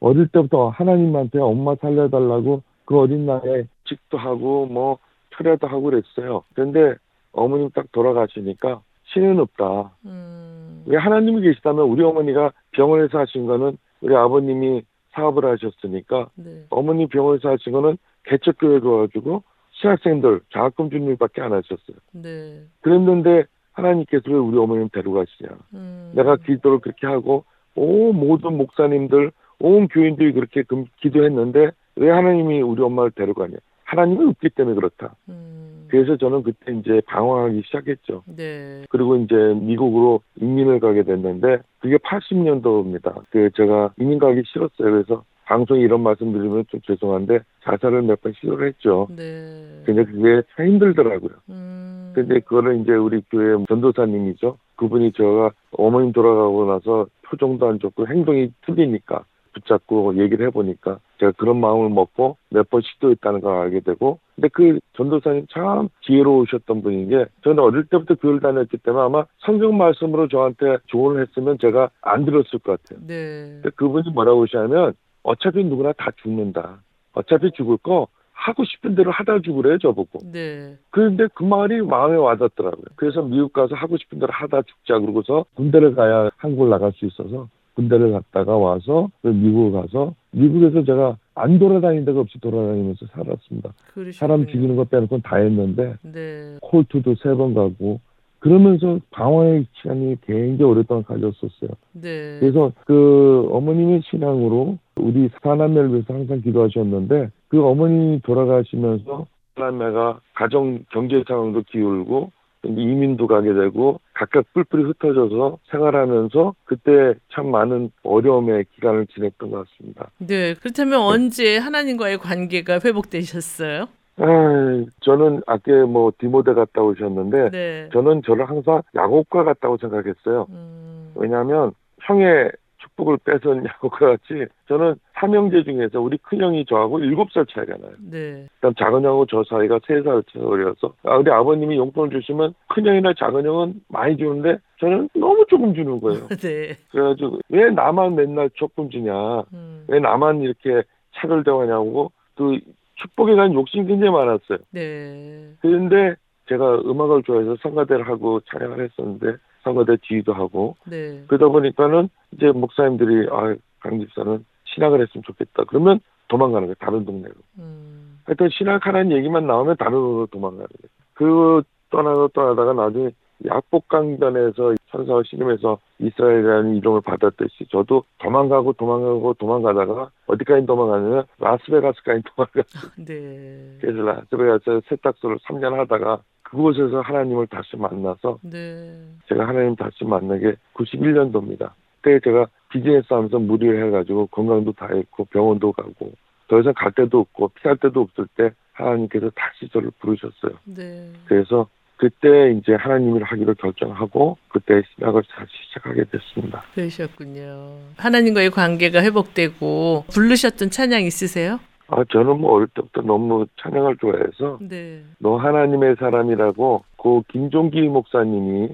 어릴 0.00 0.28
때부터 0.28 0.68
하나님한테 0.68 1.40
엄마 1.40 1.74
살려달라고 1.76 2.62
그 2.84 2.98
어린 2.98 3.26
나이에 3.26 3.64
직도 3.86 4.18
하고 4.18 4.66
뭐 4.66 4.98
철야도 5.36 5.66
하고 5.66 5.82
그랬어요. 5.82 6.44
근데 6.54 6.94
어머님 7.32 7.70
딱 7.70 7.90
돌아가시니까 7.92 8.80
신은 9.12 9.38
없다. 9.40 9.92
음. 10.06 10.84
왜 10.86 10.96
하나님이 10.96 11.42
계시다면 11.42 11.84
우리 11.84 12.02
어머니가 12.02 12.52
병원에서 12.72 13.18
하신 13.18 13.46
거는 13.46 13.76
우리 14.00 14.14
아버님이 14.14 14.82
사업을 15.12 15.44
하셨으니까 15.44 16.28
네. 16.34 16.64
어머니 16.70 17.06
병원에서 17.08 17.50
하신 17.50 17.72
거는 17.72 17.98
개척교회 18.24 18.80
가가지고 18.80 19.42
신학생들 19.72 20.40
장학금 20.52 20.90
주는 20.90 21.06
일밖에 21.08 21.40
안 21.42 21.52
하셨어요. 21.52 21.96
네. 22.12 22.62
그랬는데 22.80 23.44
하나님께서 23.80 24.24
왜 24.30 24.34
우리 24.36 24.56
어머님 24.58 24.88
데려가시냐. 24.92 25.50
음. 25.74 26.12
내가 26.14 26.36
기도를 26.36 26.78
그렇게 26.80 27.06
하고 27.06 27.44
온 27.74 28.16
모든 28.16 28.56
목사님들 28.56 29.30
온 29.60 29.88
교인들이 29.88 30.32
그렇게 30.32 30.62
금- 30.62 30.86
기도했는데 31.00 31.70
왜 31.96 32.10
하나님이 32.10 32.62
우리 32.62 32.82
엄마를 32.82 33.10
데려가냐. 33.12 33.56
하나님이 33.84 34.24
없기 34.30 34.50
때문에 34.50 34.74
그렇다. 34.74 35.14
음. 35.28 35.86
그래서 35.88 36.16
저는 36.16 36.42
그때 36.42 36.72
이제 36.72 37.00
방황하기 37.06 37.62
시작했죠. 37.66 38.24
네. 38.36 38.84
그리고 38.88 39.16
이제 39.16 39.34
미국으로 39.60 40.20
이민을 40.40 40.80
가게 40.80 41.04
됐는데 41.04 41.58
그게 41.78 41.96
80년도입니다. 41.98 43.22
그 43.30 43.50
제가 43.56 43.92
이민 44.00 44.18
가기 44.18 44.42
싫었어요. 44.46 44.90
그래서 44.90 45.22
방송에 45.46 45.80
이런 45.80 46.02
말씀 46.02 46.32
드리면 46.32 46.64
좀 46.68 46.80
죄송한데 46.82 47.40
자살을 47.64 48.02
몇 48.02 48.20
번 48.20 48.32
시도를 48.34 48.68
했죠. 48.68 49.06
네. 49.16 49.82
근데 49.86 50.04
그게 50.04 50.42
참 50.56 50.66
힘들더라고요. 50.66 51.30
음. 51.50 52.12
근데 52.14 52.40
그거를 52.40 52.80
이제 52.80 52.92
우리 52.92 53.22
교회 53.30 53.56
전도사님이죠. 53.68 54.58
그분이 54.76 55.12
제가 55.12 55.50
어머님 55.72 56.12
돌아가고 56.12 56.64
나서 56.66 57.06
표정도 57.22 57.68
안 57.68 57.78
좋고 57.78 58.08
행동이 58.08 58.50
틀리니까 58.66 59.24
붙잡고 59.54 60.16
얘기를 60.18 60.46
해보니까 60.46 60.98
제가 61.18 61.32
그런 61.38 61.58
마음을 61.60 61.88
먹고 61.88 62.36
몇 62.50 62.68
번 62.68 62.82
시도했다는 62.82 63.40
걸 63.40 63.54
알게 63.56 63.80
되고 63.80 64.18
근데 64.34 64.48
그 64.48 64.78
전도사님 64.94 65.46
참 65.50 65.88
지혜로우셨던 66.02 66.82
분인 66.82 67.08
게 67.08 67.24
저는 67.42 67.60
어릴 67.62 67.84
때부터 67.86 68.16
교회를 68.16 68.40
다녔기 68.40 68.76
때문에 68.78 69.02
아마 69.04 69.24
성경 69.38 69.78
말씀으로 69.78 70.28
저한테 70.28 70.76
조언을 70.86 71.22
했으면 71.22 71.56
제가 71.58 71.88
안 72.02 72.24
들었을 72.26 72.58
것 72.58 72.82
같아요. 72.82 73.06
네. 73.06 73.60
근데 73.62 73.70
그분이 73.76 74.10
뭐라고 74.12 74.42
하시냐면 74.42 74.92
어차피 75.26 75.64
누구나 75.64 75.92
다 75.92 76.10
죽는다. 76.22 76.78
어차피 77.12 77.50
죽을 77.52 77.76
거 77.78 78.06
하고 78.32 78.64
싶은 78.64 78.94
대로 78.94 79.10
하다 79.10 79.40
죽으래 79.40 79.78
저보고. 79.78 80.20
네. 80.30 80.76
그런데 80.90 81.26
그 81.34 81.42
말이 81.42 81.80
마음에 81.82 82.16
와닿더라고요. 82.16 82.84
그래서 82.94 83.22
미국 83.22 83.52
가서 83.52 83.74
하고 83.74 83.96
싶은 83.96 84.18
대로 84.20 84.32
하다 84.32 84.62
죽자 84.62 84.98
그러고서 85.00 85.44
군대를 85.54 85.94
가야 85.94 86.30
한국을 86.36 86.68
나갈 86.70 86.92
수 86.92 87.06
있어서 87.06 87.48
군대를 87.74 88.12
갔다가 88.12 88.56
와서 88.56 89.08
미국을 89.22 89.72
가서 89.80 90.14
미국에서 90.30 90.84
제가 90.84 91.16
안 91.34 91.58
돌아다닌 91.58 92.04
데가 92.04 92.20
없이 92.20 92.38
돌아다니면서 92.40 93.06
살았습니다. 93.06 93.72
그러시군요. 93.94 94.12
사람 94.12 94.46
죽이는 94.46 94.76
거 94.76 94.84
빼놓고는 94.84 95.22
다 95.22 95.36
했는데 95.36 95.96
네. 96.02 96.56
콜트도 96.62 97.16
세 97.16 97.34
번 97.34 97.52
가고 97.54 98.00
그러면서 98.46 99.00
방황의 99.10 99.66
시간이 99.72 100.18
굉장히 100.24 100.70
오랫동안 100.70 101.02
가졌었어요. 101.02 101.70
네. 101.94 102.38
그래서 102.38 102.70
그 102.86 103.48
어머님의 103.50 104.02
신앙으로 104.08 104.78
우리 104.94 105.28
사남매를 105.42 105.90
위해서 105.90 106.14
항상 106.14 106.40
기도하셨는데 106.42 107.30
그 107.48 107.64
어머님이 107.64 108.20
돌아가시면서 108.22 109.26
사남매가 109.56 110.20
가정 110.34 110.78
경제 110.92 111.24
상황도 111.26 111.64
기울고 111.66 112.30
이민도 112.62 113.26
가게 113.26 113.52
되고 113.52 113.98
각각 114.14 114.44
뿔뿔이 114.52 114.84
흩어져서 114.84 115.58
생활하면서 115.72 116.54
그때 116.66 117.14
참 117.32 117.50
많은 117.50 117.90
어려움의 118.04 118.66
기간을 118.76 119.08
지냈던 119.08 119.50
것 119.50 119.66
같습니다. 119.66 120.10
네. 120.18 120.54
그렇다면 120.54 121.00
언제 121.00 121.58
하나님과의 121.58 122.18
관계가 122.18 122.78
회복되셨어요? 122.84 123.88
아, 124.18 124.84
저는 125.00 125.42
아까 125.46 125.72
뭐 125.86 126.10
디모데 126.18 126.54
갔다 126.54 126.82
오셨는데 126.82 127.50
네. 127.50 127.88
저는 127.92 128.22
저를 128.24 128.48
항상 128.48 128.82
야곱과 128.94 129.44
같다고 129.44 129.76
생각했어요. 129.76 130.46
음. 130.50 131.12
왜냐하면 131.16 131.72
형의 132.02 132.50
축복을 132.78 133.18
뺏은 133.24 133.64
야곱과 133.66 134.06
같이 134.06 134.46
저는 134.68 134.94
삼형제 135.14 135.64
중에서 135.64 136.00
우리 136.00 136.16
큰형이 136.18 136.64
저하고 136.66 136.98
일곱 137.00 137.30
살 137.32 137.44
차이가 137.46 137.76
나요. 137.76 137.92
네. 138.10 138.46
그다음 138.56 138.74
작은 138.74 139.02
형하고 139.04 139.26
저 139.26 139.42
사이가 139.48 139.80
세 139.86 140.02
살 140.02 140.22
차이여서 140.32 140.94
아, 141.04 141.16
우리 141.16 141.30
아버님이 141.30 141.76
용돈을 141.76 142.10
주시면 142.10 142.54
큰형이나 142.68 143.12
작은 143.18 143.44
형은 143.44 143.74
많이 143.88 144.16
주는데 144.16 144.58
저는 144.80 145.08
너무 145.14 145.44
조금 145.48 145.74
주는 145.74 146.00
거예요. 146.00 146.26
네. 146.40 146.74
그래가지고 146.90 147.40
왜 147.50 147.70
나만 147.70 148.14
맨날 148.14 148.48
조금 148.54 148.88
주냐 148.88 149.40
음. 149.52 149.84
왜 149.88 149.98
나만 149.98 150.40
이렇게 150.42 150.82
차별대하냐고 151.16 152.12
또 152.36 152.56
축복에 152.96 153.34
대한 153.34 153.54
욕심이 153.54 153.86
굉장히 153.86 154.12
많았어요. 154.12 154.58
네. 154.70 155.52
그런데 155.60 156.16
제가 156.48 156.80
음악을 156.80 157.22
좋아해서 157.24 157.56
성가대를 157.62 158.06
하고 158.08 158.40
찬양을 158.40 158.80
했었는데 158.84 159.36
성가대 159.62 159.96
지휘도 160.06 160.32
하고 160.32 160.76
네. 160.86 161.24
그러다 161.26 161.48
보니까는 161.48 162.08
이제 162.32 162.50
목사님들이 162.52 163.28
아 163.30 163.54
강 163.80 164.00
집사는 164.00 164.44
신학을 164.64 165.00
했으면 165.00 165.22
좋겠다. 165.24 165.64
그러면 165.68 166.00
도망가는 166.28 166.66
거예요. 166.66 166.74
다른 166.80 167.04
동네로. 167.04 167.34
음. 167.58 168.18
하여튼 168.24 168.48
신학하는 168.50 169.12
얘기만 169.12 169.46
나오면 169.46 169.76
다른 169.76 169.92
동네로 169.92 170.26
도망가는 170.32 170.66
거예요. 170.66 170.90
그 171.14 171.62
떠나서 171.90 172.28
떠나다가 172.34 172.72
나중에 172.72 173.10
약복강변에서 173.44 174.74
천사와 174.90 175.22
신임에서 175.26 175.78
이스라엘이라는 175.98 176.76
이름을 176.76 177.02
받았듯이 177.02 177.66
저도 177.70 178.04
도망가고 178.18 178.72
도망가고 178.74 179.34
도망가다가 179.34 180.10
어디까지 180.26 180.66
도망가냐면 180.66 181.24
라스베가스까지 181.38 182.22
도망갔어요. 182.34 182.92
네. 183.04 183.76
그래서 183.80 184.02
라스베가스에서 184.02 184.80
세탁소를 184.88 185.38
3년 185.38 185.74
하다가 185.74 186.22
그곳에서 186.42 187.00
하나님을 187.00 187.48
다시 187.48 187.76
만나서 187.76 188.38
네. 188.42 189.06
제가 189.28 189.48
하나님 189.48 189.76
다시 189.76 190.04
만나게 190.04 190.54
91년도입니다. 190.74 191.72
그때 192.00 192.20
제가 192.20 192.46
비즈니스 192.70 193.12
하면서 193.12 193.38
무리를 193.38 193.84
해가지고 193.86 194.28
건강도 194.28 194.72
다 194.72 194.86
했고 194.92 195.24
병원도 195.24 195.72
가고 195.72 196.12
더 196.48 196.60
이상 196.60 196.72
갈 196.76 196.92
데도 196.92 197.20
없고 197.20 197.48
피할 197.48 197.76
데도 197.76 198.02
없을 198.02 198.28
때 198.36 198.52
하나님께서 198.72 199.30
다시 199.30 199.68
저를 199.72 199.90
부르셨어요. 199.98 200.52
네. 200.64 201.10
그래서 201.26 201.68
그때 201.96 202.52
이제 202.52 202.74
하나님을 202.74 203.22
하기로 203.24 203.54
결정하고 203.54 204.36
그때 204.48 204.82
신학을 204.94 205.22
다시 205.34 205.50
시작하게 205.68 206.04
됐습니다. 206.04 206.62
그러셨군요. 206.74 207.78
하나님과의 207.96 208.50
관계가 208.50 209.02
회복되고 209.02 210.04
부르셨던 210.08 210.70
찬양 210.70 211.02
있으세요? 211.02 211.58
아 211.88 212.04
저는 212.10 212.40
뭐 212.40 212.54
어릴 212.54 212.68
때부터 212.68 213.02
너무 213.02 213.46
찬양을 213.62 213.96
좋아해서 213.98 214.58
네. 214.60 215.02
너 215.18 215.36
하나님의 215.36 215.96
사람이라고 215.98 216.84
그 217.00 217.22
김종기 217.30 217.82
목사님이 217.82 218.68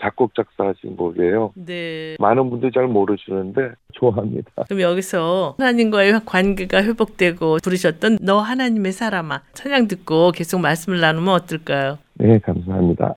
작곡 0.00 0.34
작사하신 0.34 0.96
곡이에요. 0.96 1.52
네. 1.54 2.16
많은 2.18 2.50
분들이 2.50 2.70
잘 2.72 2.86
모르시는데 2.86 3.72
좋아합니다. 3.94 4.64
그럼 4.68 4.80
여기서 4.82 5.56
하나님과의 5.58 6.20
관계가 6.26 6.82
회복되고 6.82 7.58
부르셨던 7.62 8.18
너 8.20 8.38
하나님의 8.38 8.92
사람아 8.92 9.42
찬양 9.54 9.88
듣고 9.88 10.32
계속 10.32 10.60
말씀을 10.60 11.00
나누면 11.00 11.34
어떨까요? 11.34 11.98
네, 12.14 12.38
감사합니다. 12.40 13.14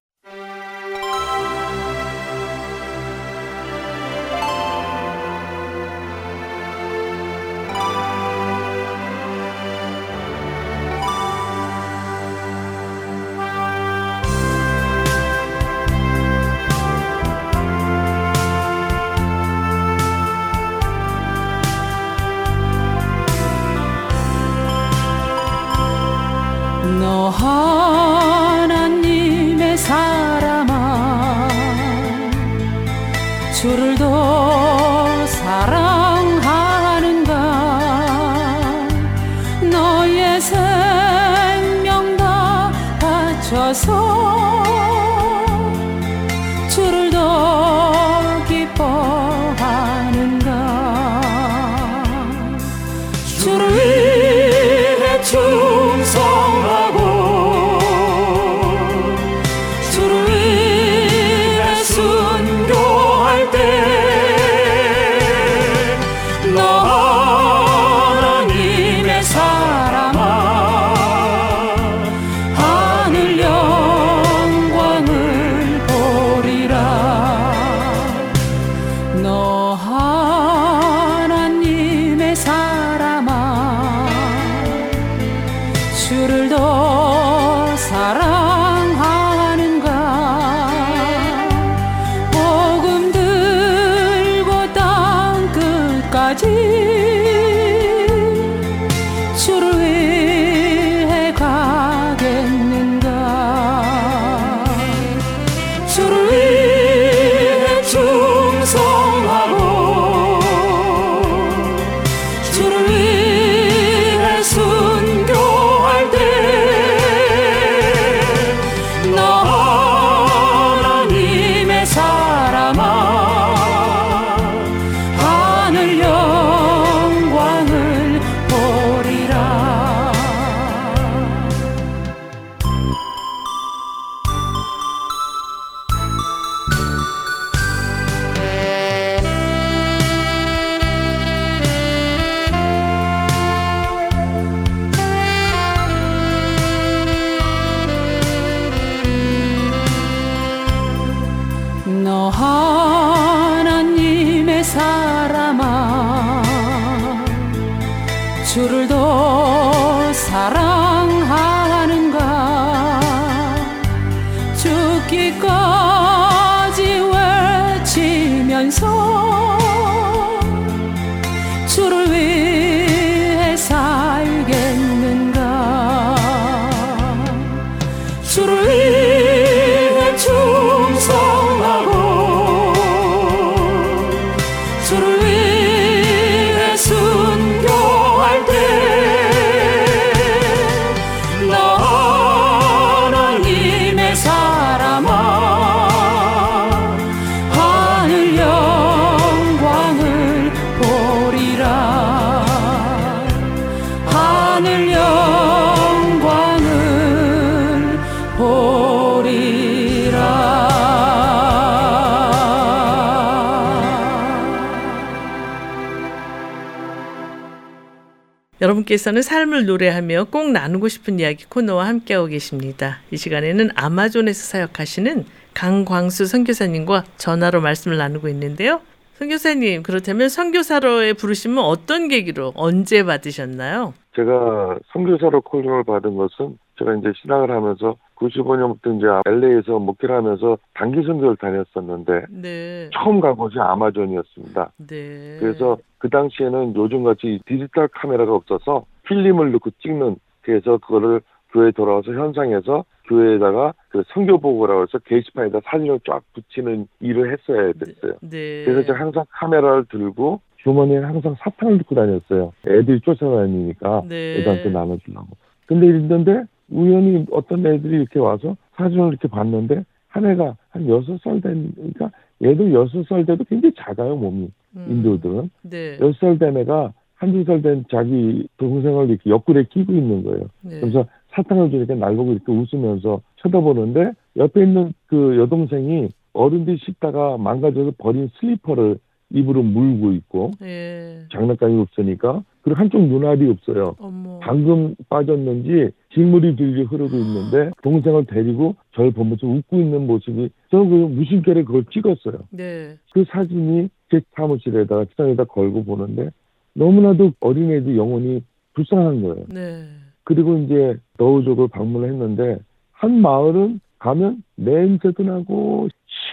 여러분께서는 218.92 219.22
삶을 219.22 219.66
노래하며 219.66 220.26
꼭 220.26 220.52
나누고 220.52 220.90
싶은 220.90 221.20
이야기 221.20 221.46
코너와 221.46 221.88
함께하고 221.88 222.28
계십니다. 222.28 222.98
이 223.10 223.18
시간에는 223.18 223.70
아마존에서 223.76 224.44
사역하시는 224.44 225.26
강광수 225.54 226.26
선교사님과 226.26 227.06
전화로 227.18 227.62
말씀을 227.62 227.98
나누고 227.98 228.28
있는데요. 228.30 228.82
선교사님, 229.16 229.84
그렇다면 229.84 230.30
선교사로의 230.30 231.14
부르심은 231.14 231.60
어떤 231.60 232.08
계기로 232.08 232.54
언제 232.56 233.04
받으셨나요? 233.04 233.94
제가 234.16 234.78
선교사로 234.92 235.42
콜링을 235.42 235.84
받은 235.86 236.16
것은 236.16 236.58
제가 236.82 236.96
이제 236.96 237.14
신학을 237.16 237.52
하면서 237.52 237.96
95년부터 238.16 238.98
이제 238.98 239.08
LA에서 239.26 239.78
목회를 239.80 240.16
하면서 240.16 240.58
단기 240.74 241.04
선교를 241.04 241.38
다녔었는데 241.38 242.26
네. 242.30 242.90
처음 242.94 243.22
간 243.22 243.36
곳이 243.36 243.60
아마존이었습니다. 243.60 244.72
네. 244.88 245.38
그래서 245.40 245.78
그 246.00 246.10
당시에는 246.10 246.76
요즘같이 246.76 247.40
디지털 247.46 247.88
카메라가 247.90 248.34
없어서 248.34 248.86
필름을 249.04 249.52
넣고 249.54 249.70
찍는 249.82 250.16
그래서 250.42 250.78
그거를 250.78 251.22
교회에 251.52 251.72
돌아와서 251.72 252.12
현상에서 252.14 252.86
교회에다가 253.08 253.74
그 253.90 254.04
선교 254.08 254.40
보고라고 254.40 254.84
해서 254.84 254.98
게시판에다 255.00 255.60
사진을 255.66 256.00
쫙 256.08 256.22
붙이는 256.34 256.88
일을 257.02 257.34
했어야 257.34 257.74
됐어요. 257.74 258.14
네. 258.22 258.64
그래서 258.66 258.84
제가 258.88 259.00
항상 259.00 259.26
카메라를 259.30 259.86
들고 259.86 260.40
주머니에 260.64 261.00
항상 261.00 261.36
사탕을 261.40 261.80
넣고 261.80 261.96
다녔어요. 261.96 262.54
애들이 262.66 263.02
쫓아다니니까 263.02 264.04
네. 264.08 264.40
애들한테 264.40 264.70
나눠주려고. 264.70 265.28
근데 265.66 265.88
이랬는데 265.88 266.44
우연히 266.72 267.26
어떤 267.32 267.66
애들이 267.66 267.98
이렇게 267.98 268.20
와서 268.20 268.56
사진을 268.76 269.10
이렇게 269.10 269.28
봤는데 269.28 269.84
한 270.08 270.26
애가 270.26 270.56
한 270.70 270.88
여섯 270.88 271.20
살 271.22 271.40
된, 271.42 271.72
그러니까 271.76 272.12
얘도 272.42 272.74
여섯 272.74 273.04
살 273.08 273.26
돼도 273.26 273.44
굉장히 273.46 273.74
작아요, 273.78 274.16
몸이. 274.16 274.50
음. 274.76 274.86
인도들은. 274.90 275.50
네. 275.64 275.98
여섯 276.00 276.18
살 276.20 276.38
된 276.38 276.58
애가 276.58 276.94
한두 277.16 277.44
살 277.44 277.62
된 277.62 277.86
자기 277.92 278.48
동생을 278.58 279.10
이렇게 279.10 279.30
옆구리에 279.30 279.66
끼고 279.70 279.94
있는 279.94 280.24
거예요. 280.24 280.48
네. 280.62 280.80
그래서 280.80 281.06
사탕을 281.34 281.70
주니까 281.70 281.96
날 281.96 282.16
보고 282.16 282.32
이렇게 282.32 282.52
웃으면서 282.52 283.22
쳐다보는데 283.38 284.12
옆에 284.38 284.64
있는 284.64 284.94
그 285.06 285.38
여동생이 285.38 286.10
어른들이 286.34 286.78
씻다가 286.78 287.38
망가져서 287.38 287.92
버린 287.98 288.30
슬리퍼를 288.40 288.98
입으로 289.34 289.64
물고 289.64 290.12
있고 290.12 290.52
예. 290.62 291.26
장난감이 291.32 291.80
없으니까 291.80 292.44
그리고 292.62 292.80
한쪽 292.80 293.02
눈알이 293.02 293.50
없어요. 293.50 293.96
어머. 294.00 294.40
방금 294.40 294.96
빠졌는지 295.10 295.92
진물이 296.14 296.56
들려 296.56 296.84
흐르고 296.84 297.16
있는데 297.18 297.72
동생을 297.82 298.26
데리고 298.26 298.76
저를 298.94 299.12
보면서 299.12 299.48
웃고 299.48 299.78
있는 299.78 300.06
모습이 300.08 300.50
저는 300.70 300.90
그 300.90 300.96
무심결에 300.96 301.64
그걸 301.64 301.86
찍었어요. 301.92 302.40
네. 302.52 302.96
그 303.14 303.26
사진이 303.30 303.90
제 304.12 304.22
사무실에다가 304.36 305.06
책상에다 305.06 305.46
걸고 305.46 305.84
보는데 305.86 306.30
너무나도 306.74 307.34
어린애들 307.40 307.98
영혼이 307.98 308.44
불쌍한 308.74 309.22
거예요. 309.22 309.46
네. 309.50 309.86
그리고 310.24 310.58
이제 310.58 310.98
너우족을 311.18 311.70
방문을 311.70 312.10
했는데 312.10 312.60
한 312.92 313.22
마을은 313.22 313.80
가면 314.00 314.44
냄새도 314.56 315.24
나고 315.24 315.90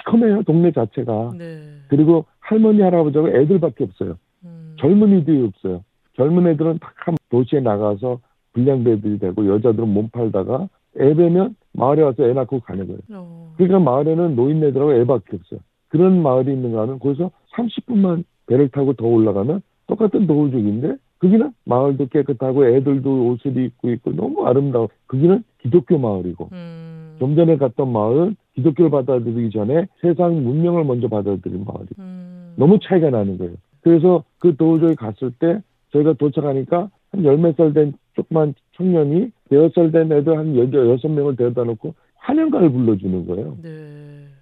시커매요 0.08 0.42
동네 0.44 0.72
자체가 0.72 1.32
네. 1.36 1.60
그리고 1.88 2.24
할머니 2.40 2.80
할아버지하고 2.80 3.28
애들밖에 3.28 3.84
없어요 3.84 4.16
음. 4.44 4.74
젊은이들이 4.80 5.46
없어요 5.46 5.84
젊은 6.16 6.46
애들은 6.48 6.78
딱한 6.78 7.16
도시에 7.30 7.60
나가서 7.60 8.20
불량배들이 8.54 9.18
되고 9.18 9.46
여자들은 9.46 9.88
몸 9.88 10.08
팔다가 10.08 10.68
애 10.98 11.14
배면 11.14 11.54
마을에 11.72 12.02
와서 12.02 12.24
애 12.24 12.32
낳고 12.32 12.60
가는 12.60 12.86
거예요 12.86 13.00
어. 13.12 13.54
그러니까 13.56 13.78
마을에는 13.78 14.34
노인네들하고 14.34 14.94
애밖에 14.94 15.36
없어요 15.36 15.60
그런 15.88 16.22
마을이 16.22 16.52
있는가 16.52 16.82
하면 16.82 16.98
거기서 16.98 17.30
30분만 17.54 18.24
배를 18.46 18.68
타고 18.70 18.94
더 18.94 19.06
올라가면 19.06 19.62
똑같은 19.86 20.26
노우족인데 20.26 20.96
거기는 21.18 21.52
마을도 21.64 22.06
깨끗하고 22.06 22.66
애들도 22.66 23.28
옷을 23.28 23.56
입고 23.56 23.90
있고 23.90 24.12
너무 24.12 24.46
아름다워. 24.46 24.88
거기는 25.08 25.42
기독교 25.58 25.98
마을이고 25.98 26.48
음. 26.52 27.16
좀 27.18 27.34
전에 27.34 27.56
갔던 27.56 27.92
마을은 27.92 28.36
기독교를 28.58 28.90
받아들이기 28.90 29.50
전에 29.50 29.86
세상 30.00 30.42
문명을 30.42 30.84
먼저 30.84 31.06
받아들인 31.08 31.64
마을이 31.64 31.86
음. 32.00 32.54
너무 32.56 32.78
차이가 32.82 33.10
나는 33.10 33.38
거예요. 33.38 33.52
그래서 33.82 34.24
그 34.38 34.56
도우족에 34.56 34.94
갔을 34.96 35.30
때 35.38 35.60
저희가 35.92 36.14
도착하니까 36.14 36.90
한 37.12 37.24
열 37.24 37.38
몇 37.38 37.56
살 37.56 37.72
된 37.72 37.94
조그만 38.14 38.52
청년이 38.76 39.30
대여섯 39.48 39.72
살 39.74 39.92
된 39.92 40.12
애들 40.12 40.36
한 40.36 40.54
여섯 40.56 41.08
명을 41.08 41.36
데려다 41.36 41.64
놓고 41.64 41.94
환영가를 42.16 42.70
불러주는 42.70 43.26
거예요. 43.26 43.56
네. 43.62 43.70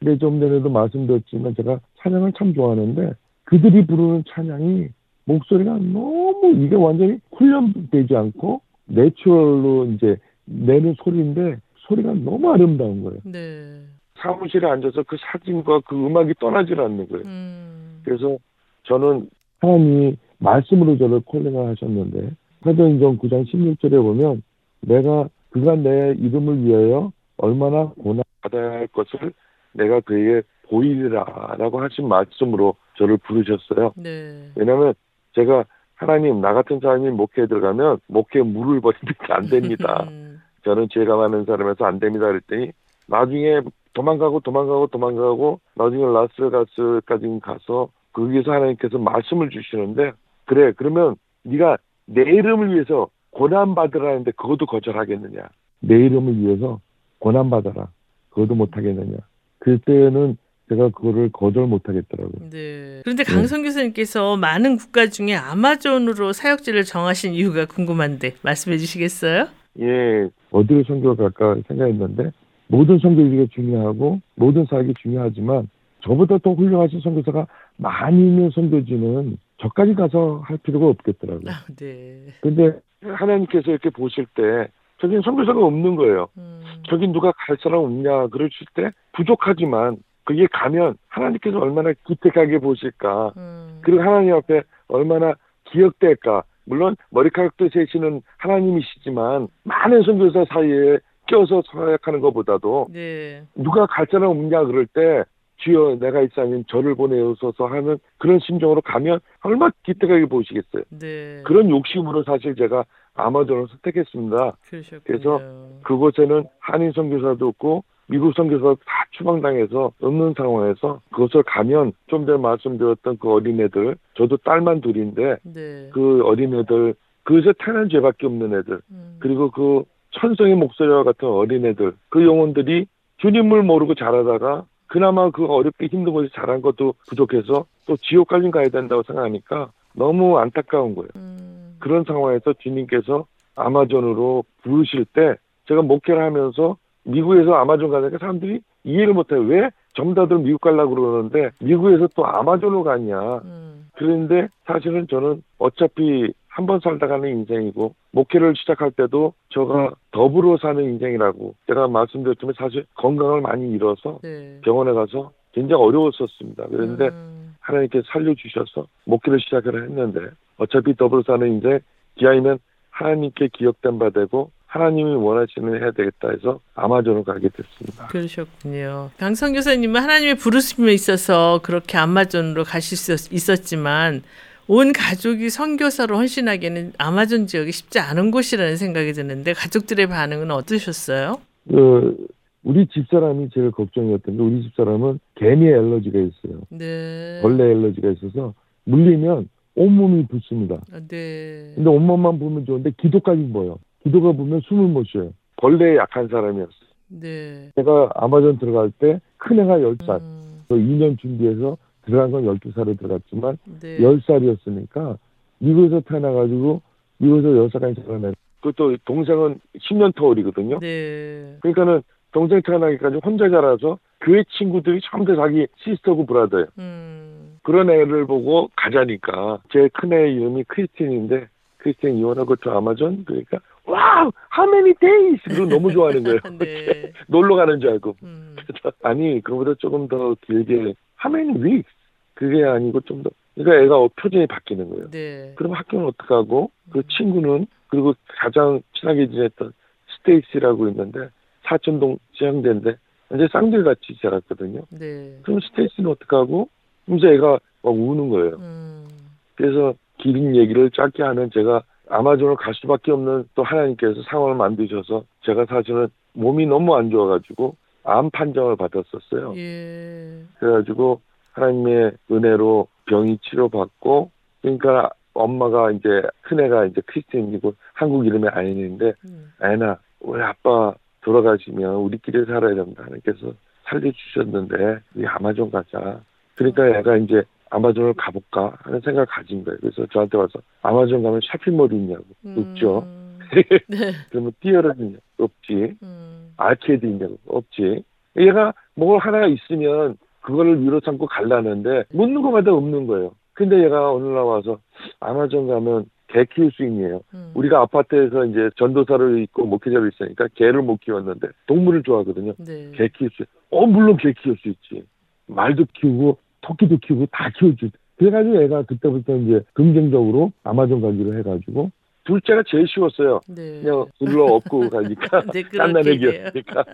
근데 0.01 0.19
좀 0.19 0.41
전에도 0.41 0.69
말씀드렸지만 0.71 1.55
제가 1.55 1.79
찬양을 1.99 2.33
참 2.37 2.55
좋아하는데 2.55 3.13
그들이 3.45 3.87
부르는 3.87 4.25
찬양이 4.29 4.89
목소리가 5.27 5.75
너무 5.79 6.55
이게 6.57 6.75
완전히 6.75 7.19
훈련되지 7.33 8.17
않고 8.17 8.61
내추럴로 8.87 9.87
이제 9.93 10.17
내는 10.47 10.95
소리인데 11.05 11.59
소리가 11.87 12.15
너무 12.15 12.51
아름다운 12.53 13.05
거예요. 13.05 13.21
네. 13.25 13.83
사무실에 14.19 14.69
앉아서 14.69 15.03
그 15.05 15.17
사진과 15.21 15.81
그 15.87 15.95
음악이 15.95 16.35
떠나질 16.41 16.81
않는 16.81 17.09
거예요. 17.09 17.25
음. 17.27 18.03
그래서 18.05 18.37
저는 18.85 19.29
하나님이 19.61 20.17
말씀으로 20.39 20.97
저를 20.99 21.21
콜링을 21.21 21.69
하셨는데 21.69 22.31
사도행전 22.63 23.19
9장 23.19 23.47
16절에 23.51 24.03
보면 24.03 24.43
내가 24.81 25.29
그가 25.51 25.77
내 25.77 26.15
이름을 26.19 26.65
위하여 26.65 27.13
얼마나 27.39 27.87
고난 28.01 28.23
받아야 28.43 28.73
할 28.73 28.87
것을 28.89 29.33
내가 29.73 30.01
그에게 30.01 30.43
보이리라라고 30.69 31.81
하신 31.81 32.09
말씀으로 32.09 32.75
저를 32.99 33.19
부르셨어요. 33.19 33.93
네. 33.97 34.51
왜냐하면 34.57 34.95
제가 35.35 35.65
하나님 35.95 36.41
나 36.41 36.53
같은 36.53 36.81
사람이 36.81 37.11
목회에 37.11 37.47
들어가면 37.47 37.99
목회 38.09 38.43
물을 38.43 38.81
버리는 38.81 39.13
게안 39.27 39.47
됩니다. 39.49 40.07
음. 40.11 40.41
저는 40.65 40.89
죄가 40.91 41.17
많은 41.17 41.45
사람에서 41.45 41.85
안 41.85 42.01
됩니다 42.01 42.27
그랬더니 42.27 42.73
나중에 43.07 43.61
도망가고 43.97 44.41
도망가고 44.41 44.89
도망가고 44.89 45.61
나중에 45.75 46.05
라스베가스까지 46.05 47.41
가서 47.43 47.89
거기서 48.13 48.53
하나님께서 48.53 48.99
말씀을 48.99 49.49
주시는데 49.49 50.13
그래 50.45 50.73
그러면 50.77 51.17
네가 51.45 51.79
내 52.05 52.21
이름을 52.23 52.75
위해서 52.75 53.09
고난 53.31 53.75
받으라는데 53.75 54.33
그것도 54.33 54.67
거절하겠느냐? 54.67 55.49
내 55.81 55.95
이름을 55.95 56.39
위해서 56.39 56.81
고난 57.19 57.49
받아라. 57.49 57.89
그것도 58.31 58.55
못 58.55 58.77
하겠느냐? 58.77 59.17
그때는 59.61 60.37
제가 60.69 60.91
그거를 60.91 61.31
거절 61.33 61.67
못 61.67 61.89
하겠더라고요. 61.89 62.51
네. 62.51 63.01
그런데 63.03 63.25
강성 63.25 63.63
교수님께서 63.63 64.37
많은 64.37 64.77
국가 64.77 65.07
중에 65.07 65.35
아마존으로 65.35 66.33
사역지를 66.33 66.85
정하신 66.85 67.33
이유가 67.33 67.65
궁금한데 67.67 68.35
말씀해 68.43 68.77
주시겠어요? 68.77 69.47
예. 69.81 70.29
어디로 70.51 70.85
선교를 70.85 71.17
갈까 71.17 71.61
생각했는데 71.69 72.31
모든 72.69 72.99
선교지가 72.99 73.47
중요하고 73.53 74.21
모든 74.35 74.65
사역이 74.67 74.95
중요하지만 75.01 75.69
저보다 76.01 76.39
더 76.39 76.53
훌륭하신 76.53 77.01
선교사가 77.01 77.47
많이 77.77 78.19
있는 78.19 78.51
선교지는 78.51 79.39
저까지 79.59 79.95
가서 79.95 80.43
할 80.45 80.57
필요가 80.59 80.87
없겠더라고요. 80.87 81.51
아, 81.51 81.65
네. 81.77 82.27
근데 82.41 82.79
하나님께서 83.03 83.71
이렇게 83.71 83.91
보실 83.91 84.27
때 84.35 84.69
저긴 85.01 85.21
선교사가 85.23 85.65
없는 85.65 85.97
거예요. 85.97 86.29
음. 86.39 86.63
저긴 86.89 87.13
누가 87.13 87.33
갈 87.33 87.57
사람 87.63 87.81
없냐 87.81 88.29
그러실 88.29 88.67
때 88.75 88.91
부족하지만 89.13 89.99
그게 90.25 90.47
가면 90.51 90.97
하나님께서 91.09 91.59
얼마나 91.59 91.93
기특하게 92.07 92.59
보실까. 92.59 93.33
음. 93.37 93.79
그리고 93.83 94.03
하나님 94.03 94.35
앞에 94.35 94.63
얼마나 94.89 95.35
기억될까. 95.65 96.43
물론 96.65 96.97
머리카락도 97.11 97.69
세시는 97.69 98.23
하나님이시지만 98.39 99.47
많은 99.63 100.03
선교사 100.03 100.45
사이에 100.49 100.99
껴서 101.27 101.63
사역하는 101.71 102.21
것보다도 102.21 102.89
네. 102.93 103.43
누가 103.55 103.87
갈 103.87 104.07
사람 104.11 104.31
없냐 104.31 104.65
그럴 104.65 104.87
때 104.87 105.25
주여 105.59 105.97
내가 106.01 106.21
있사님 106.23 106.65
저를 106.69 106.95
보내소서 106.95 107.67
하는 107.67 107.99
그런 108.19 108.39
심정으로 108.41 108.83
가면 108.83 109.21
얼마나 109.43 109.73
기특하게 109.85 110.27
보시겠어요. 110.27 110.83
네. 110.91 111.43
그런 111.45 111.71
욕심으로 111.71 112.25
사실 112.25 112.55
제가 112.55 112.85
아마존을 113.15 113.67
선택했습니다. 113.69 114.57
그러셨군요. 114.69 115.01
그래서 115.05 115.41
그곳에는 115.83 116.45
한인 116.61 116.93
선교사도 116.93 117.49
없고 117.49 117.85
미국 118.09 118.35
선교사도 118.35 118.77
다 118.85 119.07
추방당해서 119.13 119.93
없는 120.01 120.35
상황에서 120.37 121.01
그것을 121.11 121.43
가면 121.45 121.93
좀 122.07 122.27
전에 122.27 122.39
말씀드렸던 122.39 123.19
그 123.19 123.33
어린애들 123.33 123.97
저도 124.15 124.37
딸만 124.39 124.83
둘인데 124.83 125.39
네. 125.43 125.91
그 125.93 126.23
어린애들 126.25 126.95
그것에 127.25 127.53
태어난 127.59 127.89
죄밖에 127.89 128.27
없는 128.27 128.59
애들 128.59 128.81
음. 128.91 129.17
그리고 129.19 129.51
그 129.51 129.83
천성의 130.13 130.55
목소리와 130.57 131.05
같은 131.05 131.29
어린애들 131.29 131.95
그 132.09 132.25
영혼들이 132.25 132.87
주님을 133.19 133.63
모르고 133.63 133.95
자라다가 133.95 134.65
그나마 134.87 135.31
그 135.31 135.47
어렵게 135.47 135.87
힘든 135.87 136.13
곳에 136.13 136.29
자란 136.35 136.63
것도 136.63 136.95
부족해서 137.09 137.67
또 137.87 137.97
지옥까지 137.97 138.51
가야 138.51 138.69
된다고 138.69 139.03
생각하니까 139.03 139.71
너무 139.95 140.39
안타까운 140.39 140.95
거예요. 140.95 141.09
음. 141.17 141.77
그런 141.79 142.05
상황에서 142.05 142.53
주님께서 142.55 143.27
아마존으로 143.55 144.45
부르실 144.63 145.07
때 145.07 145.35
제가 145.67 145.83
목회를 145.83 146.23
하면서 146.23 146.77
미국에서 147.05 147.55
아마존 147.55 147.91
가니까 147.91 148.19
사람들이 148.19 148.61
이해를 148.85 149.15
못해요. 149.15 149.41
왜 149.41 149.71
점다들 149.95 150.39
미국 150.39 150.61
가려고 150.61 150.95
그러는데 150.95 151.51
미국에서 151.61 152.09
또 152.15 152.27
아마존으로 152.27 152.83
가냐. 152.83 153.39
음. 153.45 153.89
그런데 153.95 154.49
사실은 154.67 155.07
저는 155.09 155.43
어차피 155.59 156.33
한 156.57 156.65
번 156.65 156.81
살다 156.81 157.07
가는 157.07 157.29
인생이고 157.29 157.95
목회를 158.13 158.55
시작할 158.57 158.91
때도 158.93 159.35
저가 159.51 159.91
더불어 160.11 160.57
사는 160.57 160.83
인생이라고 160.83 161.55
제가 161.67 161.87
말씀드렸지만 161.89 162.55
사실 162.57 162.87
건강을 162.95 163.43
많이 163.43 163.71
잃어서 163.73 164.21
네. 164.23 164.59
병원에 164.65 164.93
가서 164.93 165.33
굉장히 165.53 165.83
어려웠었습니다. 165.83 166.65
그런데 166.71 167.09
음. 167.09 167.55
하나님께 167.61 168.01
살려주셔서 168.07 168.87
목회를 169.05 169.39
시작을 169.41 169.83
했는데 169.85 170.31
어차피 170.57 170.97
더불어 170.97 171.23
사는 171.27 171.47
인생 171.47 171.79
기아이면 172.15 172.59
하나님께 172.89 173.49
기억된 173.53 173.99
바 173.99 174.09
되고 174.09 174.51
하나님이 174.65 175.15
원하시는 175.15 175.71
일 175.75 175.83
해야 175.83 175.91
되겠다 175.91 176.31
해서 176.31 176.61
아마존을 176.75 177.25
가게 177.25 177.51
됐습니다. 177.51 178.07
그러셨군요. 178.07 179.11
강성 179.19 179.53
교사님은 179.53 180.01
하나님의 180.01 180.37
부르심에 180.37 180.91
있어서 180.95 181.61
그렇게 181.63 181.99
아마존으로 181.99 182.65
가실 182.65 182.97
수 182.97 183.13
있었지만 183.35 184.23
온 184.69 184.93
가족이 184.93 185.49
선교사로 185.49 186.17
헌신하기에는 186.17 186.93
아마존 186.99 187.47
지역이 187.47 187.71
쉽지 187.71 188.01
않은 188.01 188.31
곳이라는 188.33 188.77
생각이 188.77 189.13
드는데 189.13 189.53
가족들의 189.53 190.07
반응은 190.09 190.51
어떠셨어요? 190.51 191.37
그 191.69 192.27
우리 192.65 192.87
집사람이 192.89 193.51
제일 193.55 193.71
걱정이었던 193.71 194.37
게 194.37 194.43
우리 194.43 194.63
집사람은 194.65 195.21
개미 195.37 195.67
알러지가 195.73 196.19
있어요. 196.19 196.63
네. 196.71 197.41
벌레 197.43 197.63
알러지가 197.63 198.11
있어서 198.13 198.55
물리면 198.85 199.49
온몸이 199.77 200.27
붓습니다. 200.27 200.77
아, 200.93 201.01
네. 201.07 201.73
근데 201.77 201.89
온몸만 201.89 202.39
보면 202.41 202.67
좋은데 202.67 202.91
기도까지 202.97 203.49
보여. 203.53 203.79
기도가 204.03 204.33
보면 204.33 204.63
숨을 204.69 204.89
못 204.89 205.07
쉬어요. 205.07 205.33
벌레에 205.57 205.97
약한 205.97 206.27
사람이었어요. 206.29 206.87
네. 207.09 207.71
제가 207.77 208.11
아마존 208.17 208.59
들어갈 208.59 208.91
때 208.99 209.21
큰애가 209.39 209.79
10살, 209.79 210.21
음, 210.21 210.61
2년 210.71 211.19
준비해서 211.21 211.77
들어간 212.07 212.31
건 212.31 212.45
12살에 212.45 212.99
들어갔지만 212.99 213.59
네. 213.81 213.99
10살이었으니까 213.99 215.19
미국에서 215.59 216.01
태어나가지고 216.01 216.81
미국에서 217.19 217.49
10살까지 217.49 218.07
자라내. 218.07 218.33
그것도 218.61 218.97
동생은 219.05 219.61
10년 219.79 220.15
터울이거든요. 220.17 220.79
네. 220.81 221.57
그러니까는 221.61 222.03
동생 222.33 222.61
태어나기까지 222.63 223.21
혼자 223.25 223.49
자라서 223.49 223.99
그의 224.19 224.45
친구들이 224.59 225.01
전부 225.11 225.27
다 225.27 225.37
자기 225.37 225.67
시스터고 225.77 226.27
브라더예요. 226.27 226.67
음. 226.79 227.59
그런 227.63 227.91
애를 227.91 228.27
보고 228.27 228.71
가자니까 228.77 229.61
제 229.73 229.89
큰애 229.93 230.33
이름이 230.33 230.65
크리스틴인데 230.65 231.49
크리스틴 231.79 232.17
이혼하고 232.19 232.57
저 232.57 232.71
아마존 232.71 233.25
그러니까 233.25 233.59
와우 233.85 234.31
how 234.57 234.69
many 234.71 234.95
days 235.01 235.41
그리고 235.45 235.67
너무 235.67 235.93
좋아하는 235.93 236.25
거예요. 236.25 236.41
네. 236.59 237.13
놀러 237.29 237.57
가는 237.57 237.81
줄 237.81 237.91
알고 237.91 238.17
음. 238.23 238.57
아니 239.03 239.41
그거보다 239.43 239.75
조금 239.79 240.09
더 240.09 240.35
길게 240.43 240.95
how 241.25 241.33
many 241.33 241.55
weeks 241.59 241.91
그게 242.37 242.65
아니고 242.65 243.01
좀 243.01 243.23
더 243.23 243.31
그러니까 243.57 243.85
애가 243.85 243.99
어, 243.99 244.09
표정이 244.21 244.47
바뀌는 244.47 244.91
거예요. 244.91 245.11
네. 245.11 245.53
그럼 245.57 245.73
학교는 245.73 246.07
어떡하고 246.07 246.71
그 246.93 247.03
친구는 247.09 247.67
그리고 247.89 248.15
가장 248.39 248.83
친하게 248.95 249.29
지냈던 249.29 249.73
스테이시라고 250.19 250.89
있는데 250.89 251.31
사촌동 251.65 252.19
지향대인데 252.35 252.97
이제 253.35 253.49
쌍둥이 253.51 253.83
같이 253.83 254.17
자랐거든요. 254.21 254.83
네. 254.91 255.39
그럼 255.43 255.61
스테이시는 255.61 256.11
어떡하고 256.11 256.69
그러면서 257.07 257.29
애가 257.33 257.59
막 257.83 257.91
우는 257.91 258.29
거예요. 258.29 258.57
음. 258.57 259.09
그래서 259.55 259.95
긴 260.19 260.55
얘기를 260.55 260.91
짧게 260.91 261.23
하면 261.23 261.51
제가 261.53 261.83
아마존을 262.09 262.57
갈 262.57 262.75
수밖에 262.75 263.11
없는 263.11 263.49
또 263.55 263.63
하나님께서 263.63 264.23
상황을 264.29 264.55
만드셔서 264.55 265.25
제가 265.45 265.65
사실은 265.65 266.09
몸이 266.35 266.67
너무 266.67 266.95
안 266.95 267.11
좋아가지고 267.11 267.75
암 268.05 268.31
판정을 268.31 268.77
받았었어요. 268.77 269.55
예. 269.57 270.43
그래가지고 270.59 271.21
하나님의 271.57 272.13
은혜로 272.31 272.87
병이 273.07 273.39
치료받고 273.39 274.31
그러니까 274.63 275.11
엄마가 275.35 275.91
이제 275.91 276.09
큰애가 276.43 276.87
이제 276.87 277.01
크리스틴이고 277.07 277.75
한국 277.93 278.27
이름이 278.27 278.49
아인인데 278.49 279.15
음. 279.25 279.53
아인아 279.61 279.99
우리 280.21 280.43
아빠 280.43 280.95
돌아가시면 281.23 281.95
우리끼리 281.97 282.45
살아야 282.45 282.75
된다. 282.75 283.03
하나님께서 283.05 283.53
살려주셨는데 283.85 285.01
우리 285.15 285.27
아마존 285.27 285.71
가자. 285.71 286.21
그러니까 286.55 286.87
애가 286.89 287.17
이제 287.19 287.43
아마존을 287.71 288.15
가볼까 288.15 288.75
하는 288.83 289.01
생각을 289.01 289.27
가진 289.27 289.65
거예요. 289.65 289.79
그래서 289.81 290.07
저한테 290.13 290.39
와서 290.39 290.61
아마존 290.83 291.23
가면 291.23 291.41
쇼핑몰이 291.43 291.97
있냐고. 291.97 292.25
없죠? 292.57 293.01
음. 293.01 293.39
네. 293.89 294.13
그러면 294.31 294.53
뛰어라는 294.61 295.19
없지. 295.39 295.95
음. 296.03 296.53
아케이드 296.57 297.05
있냐고? 297.07 297.37
없지. 297.47 298.05
얘가 298.39 298.73
뭘 298.95 299.19
하나 299.19 299.47
있으면 299.47 300.17
그거를 300.47 300.81
위로 300.81 301.01
삼고 301.05 301.27
갈라는데 301.27 302.05
묻는 302.13 302.41
것마다 302.41 302.73
없는 302.73 303.07
거예요 303.07 303.33
근데 303.53 303.83
얘가 303.85 304.13
어느 304.13 304.25
날 304.25 304.45
와서 304.45 304.79
아마존 305.21 305.67
가면 305.67 306.07
개 306.29 306.45
키울 306.45 306.71
수 306.73 306.85
있네요 306.85 307.21
음. 307.35 307.51
우리가 307.55 307.81
아파트에서 307.81 308.45
이제 308.47 308.71
전도사를 308.77 309.43
있고 309.43 309.67
목회자로 309.67 310.07
있으니까 310.09 310.49
개를 310.55 310.83
못 310.83 311.01
키웠는데 311.01 311.49
동물을 311.67 312.03
좋아하거든요 312.05 312.55
네. 312.59 312.93
개 312.95 313.09
키울 313.09 313.31
수, 313.35 313.45
어, 313.71 313.87
물론 313.87 314.17
개 314.17 314.33
키울 314.33 314.57
수 314.59 314.69
있지. 314.69 315.03
말도 315.47 315.87
키우고, 315.95 316.39
토끼도 316.61 316.99
키우고, 316.99 317.27
다 317.27 317.51
키워주. 317.57 317.91
그래가지고 318.17 318.63
애가 318.63 318.83
그때부터 318.85 319.37
이제 319.37 319.61
긍정적으로 319.75 320.53
아마존 320.65 321.01
가기로 321.01 321.39
해가지고, 321.39 321.91
둘째가 322.27 322.63
제일 322.67 322.87
쉬웠어요. 322.89 323.41
네. 323.49 323.81
그냥 323.83 324.07
둘러 324.19 324.45
업고 324.45 324.89
가니까, 324.91 325.43
네, 325.55 325.63
딴나내기였으니까. 325.77 326.85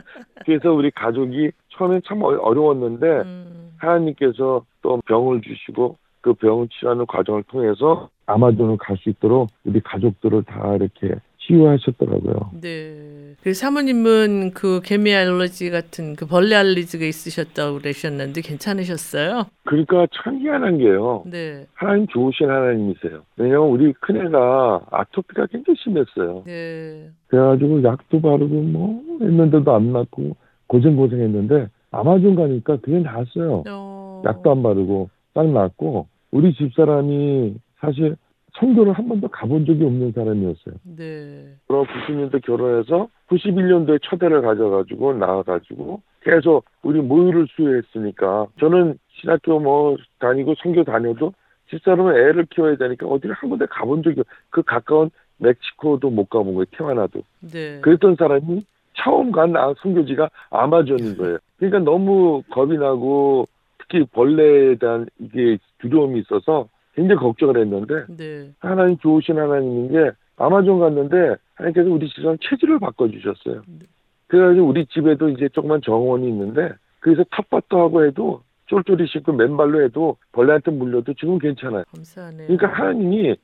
그래서 0.45 0.73
우리 0.73 0.91
가족이 0.91 1.51
처음엔 1.71 2.03
참 2.07 2.23
어- 2.23 2.37
어려웠는데, 2.37 3.07
음. 3.07 3.73
하나님께서 3.79 4.65
또 4.83 5.01
병을 5.07 5.41
주시고, 5.43 5.97
그 6.21 6.35
병을 6.35 6.69
치료하는 6.69 7.07
과정을 7.07 7.43
통해서 7.45 8.09
아마존을 8.27 8.77
갈 8.77 8.97
수 8.99 9.09
있도록 9.09 9.49
우리 9.65 9.81
가족들을 9.81 10.45
다 10.45 10.77
이렇게 10.77 11.17
치유하셨더라고요. 11.47 12.51
네. 12.61 13.35
그 13.43 13.55
사모님은 13.55 14.53
그 14.55 14.81
개미 14.85 15.15
알러지 15.15 15.71
같은 15.71 16.15
그 16.15 16.27
벌레 16.27 16.55
알러지가 16.57 17.05
있으셨다고 17.05 17.79
그러셨는데 17.79 18.41
괜찮으셨어요? 18.41 19.47
그러니까 19.65 20.07
참 20.13 20.39
희한한 20.39 20.79
게요. 20.79 21.25
네. 21.27 21.67
하나님 21.75 22.07
좋으신 22.09 22.49
하나님이세요. 22.49 23.23
왜냐면 23.37 23.69
우리 23.69 23.93
큰애가 23.95 24.87
아토피가 24.91 25.47
굉장히 25.47 25.77
심했어요. 25.83 26.45
네. 26.47 27.11
그래가지고 27.29 27.83
약도 27.83 28.21
바르고 28.21 28.55
뭐 28.63 29.03
했는데도 29.21 29.75
안 29.75 29.93
낫고 29.93 30.37
고생고생했는데 30.69 31.69
아마존 31.91 32.35
가니까 32.35 32.77
그게 32.77 33.01
나았어요. 33.01 33.65
어. 33.69 34.23
약도 34.25 34.51
안 34.51 34.63
바르고 34.63 35.11
딱 35.35 35.47
낫고 35.47 36.07
우리 36.31 36.55
집사람이 36.55 37.55
사실 37.81 38.17
성교를 38.59 38.93
한 38.93 39.09
번도 39.09 39.29
가본 39.29 39.65
적이 39.65 39.85
없는 39.85 40.13
사람이었어요. 40.13 40.75
네. 40.97 41.47
그럼 41.67 41.87
90년대 41.87 42.45
결혼해서 42.45 43.09
91년도에 43.29 44.01
첫애를 44.03 44.43
가져가지고 44.43 45.15
나와가지고 45.15 46.03
계속 46.23 46.65
우리 46.83 47.01
모유를 47.01 47.47
수유했으니까 47.57 48.47
저는 48.61 48.99
신학교 49.21 49.59
뭐 49.59 49.97
다니고 50.19 50.55
성교 50.63 50.85
다녀도 50.85 51.33
집사람은 51.71 52.15
애를 52.15 52.47
키워야 52.51 52.77
되니까 52.77 53.07
어디를 53.07 53.35
한 53.35 53.49
군데 53.49 53.65
가본 53.71 54.03
적이 54.03 54.21
없- 54.21 54.27
그 54.51 54.63
가까운 54.63 55.11
멕시코도 55.39 56.11
못 56.11 56.29
가본 56.29 56.55
거예요 56.55 56.67
태어나도 56.73 57.23
네. 57.53 57.81
그랬던 57.81 58.17
사람이 58.17 58.63
처음 58.95 59.33
간 59.33 59.57
아- 59.57 59.73
선교지가 59.79 60.29
아마존인 60.51 61.17
거예요 61.17 61.39
그러니까 61.57 61.79
너무 61.79 62.43
겁이 62.51 62.77
나고 62.77 63.49
특히 63.79 64.05
벌레에 64.13 64.75
대한 64.77 65.07
이게 65.19 65.57
두려움이 65.79 66.21
있어서 66.21 66.69
굉장히 66.95 67.21
걱정을 67.21 67.57
했는데 67.59 68.05
네. 68.17 68.51
하나님 68.61 68.99
좋으신 68.99 69.39
하나님인 69.39 69.93
게 69.93 70.11
아마존 70.37 70.81
갔는데 70.81 71.37
하나님께서 71.55 71.91
우리 71.91 72.09
집안 72.11 72.37
체질을 72.43 72.79
바꿔주셨어요. 72.79 73.63
네. 73.67 73.87
그래가지고 74.29 74.67
우리 74.67 74.87
집에도 74.87 75.29
이제 75.29 75.49
조그만 75.51 75.81
정원이 75.83 76.27
있는데 76.29 76.73
거기서 77.03 77.25
텃밭도 77.31 77.79
하고 77.79 78.05
해도 78.05 78.43
쫄쫄이 78.67 79.07
씻고 79.07 79.33
맨발로 79.33 79.83
해도 79.85 80.17
벌레한테 80.33 80.71
물려도 80.71 81.15
지금 81.15 81.39
괜찮아요. 81.39 81.85
감사하네요. 81.95 82.47
그러니까 82.47 82.69
하나님이 82.69 83.37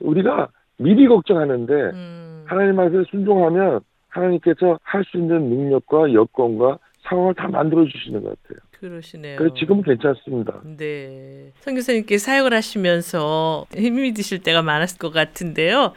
우리가 0.00 0.48
미리 0.78 1.08
걱정하는데 1.08 1.72
음. 1.74 2.44
하나님 2.46 2.76
말씀에 2.76 3.04
순종하면 3.10 3.80
하나님께서 4.08 4.78
할 4.82 5.04
수 5.04 5.16
있는 5.18 5.48
능력과 5.48 6.12
여건과 6.12 6.78
상황을 7.02 7.34
다 7.34 7.48
만들어 7.48 7.84
주시는 7.84 8.22
것 8.22 8.40
같아요. 8.42 8.58
그러시네요. 8.90 9.36
그래서 9.38 9.54
지금 9.58 9.82
괜찮습니다. 9.82 10.60
네. 10.76 11.52
선교사님께 11.60 12.18
사역을 12.18 12.52
하시면서 12.54 13.66
힘이 13.74 14.12
드실 14.14 14.40
때가 14.42 14.62
많았을 14.62 14.98
것 14.98 15.12
같은데요. 15.12 15.92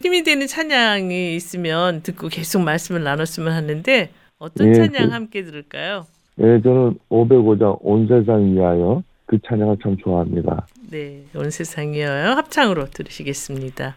힘이 0.00 0.22
되는 0.22 0.46
찬양이 0.46 1.34
있으면 1.36 2.02
듣고 2.02 2.28
계속 2.28 2.62
말씀을 2.62 3.02
나눴으면 3.02 3.52
하는데 3.52 4.10
어떤 4.38 4.68
예, 4.68 4.72
찬양 4.74 5.08
그- 5.08 5.12
함께 5.14 5.42
들을까요? 5.44 6.06
예, 6.38 6.60
저는 6.62 6.98
505장 7.10 7.78
온 7.82 8.08
세상 8.08 8.52
위하여 8.54 9.02
그 9.26 9.38
찬양을 9.46 9.76
참 9.82 9.96
좋아합니다. 9.98 10.66
네. 10.90 11.22
온 11.34 11.50
세상이어요. 11.50 12.30
합창으로 12.32 12.86
들으시겠습니다. 12.86 13.96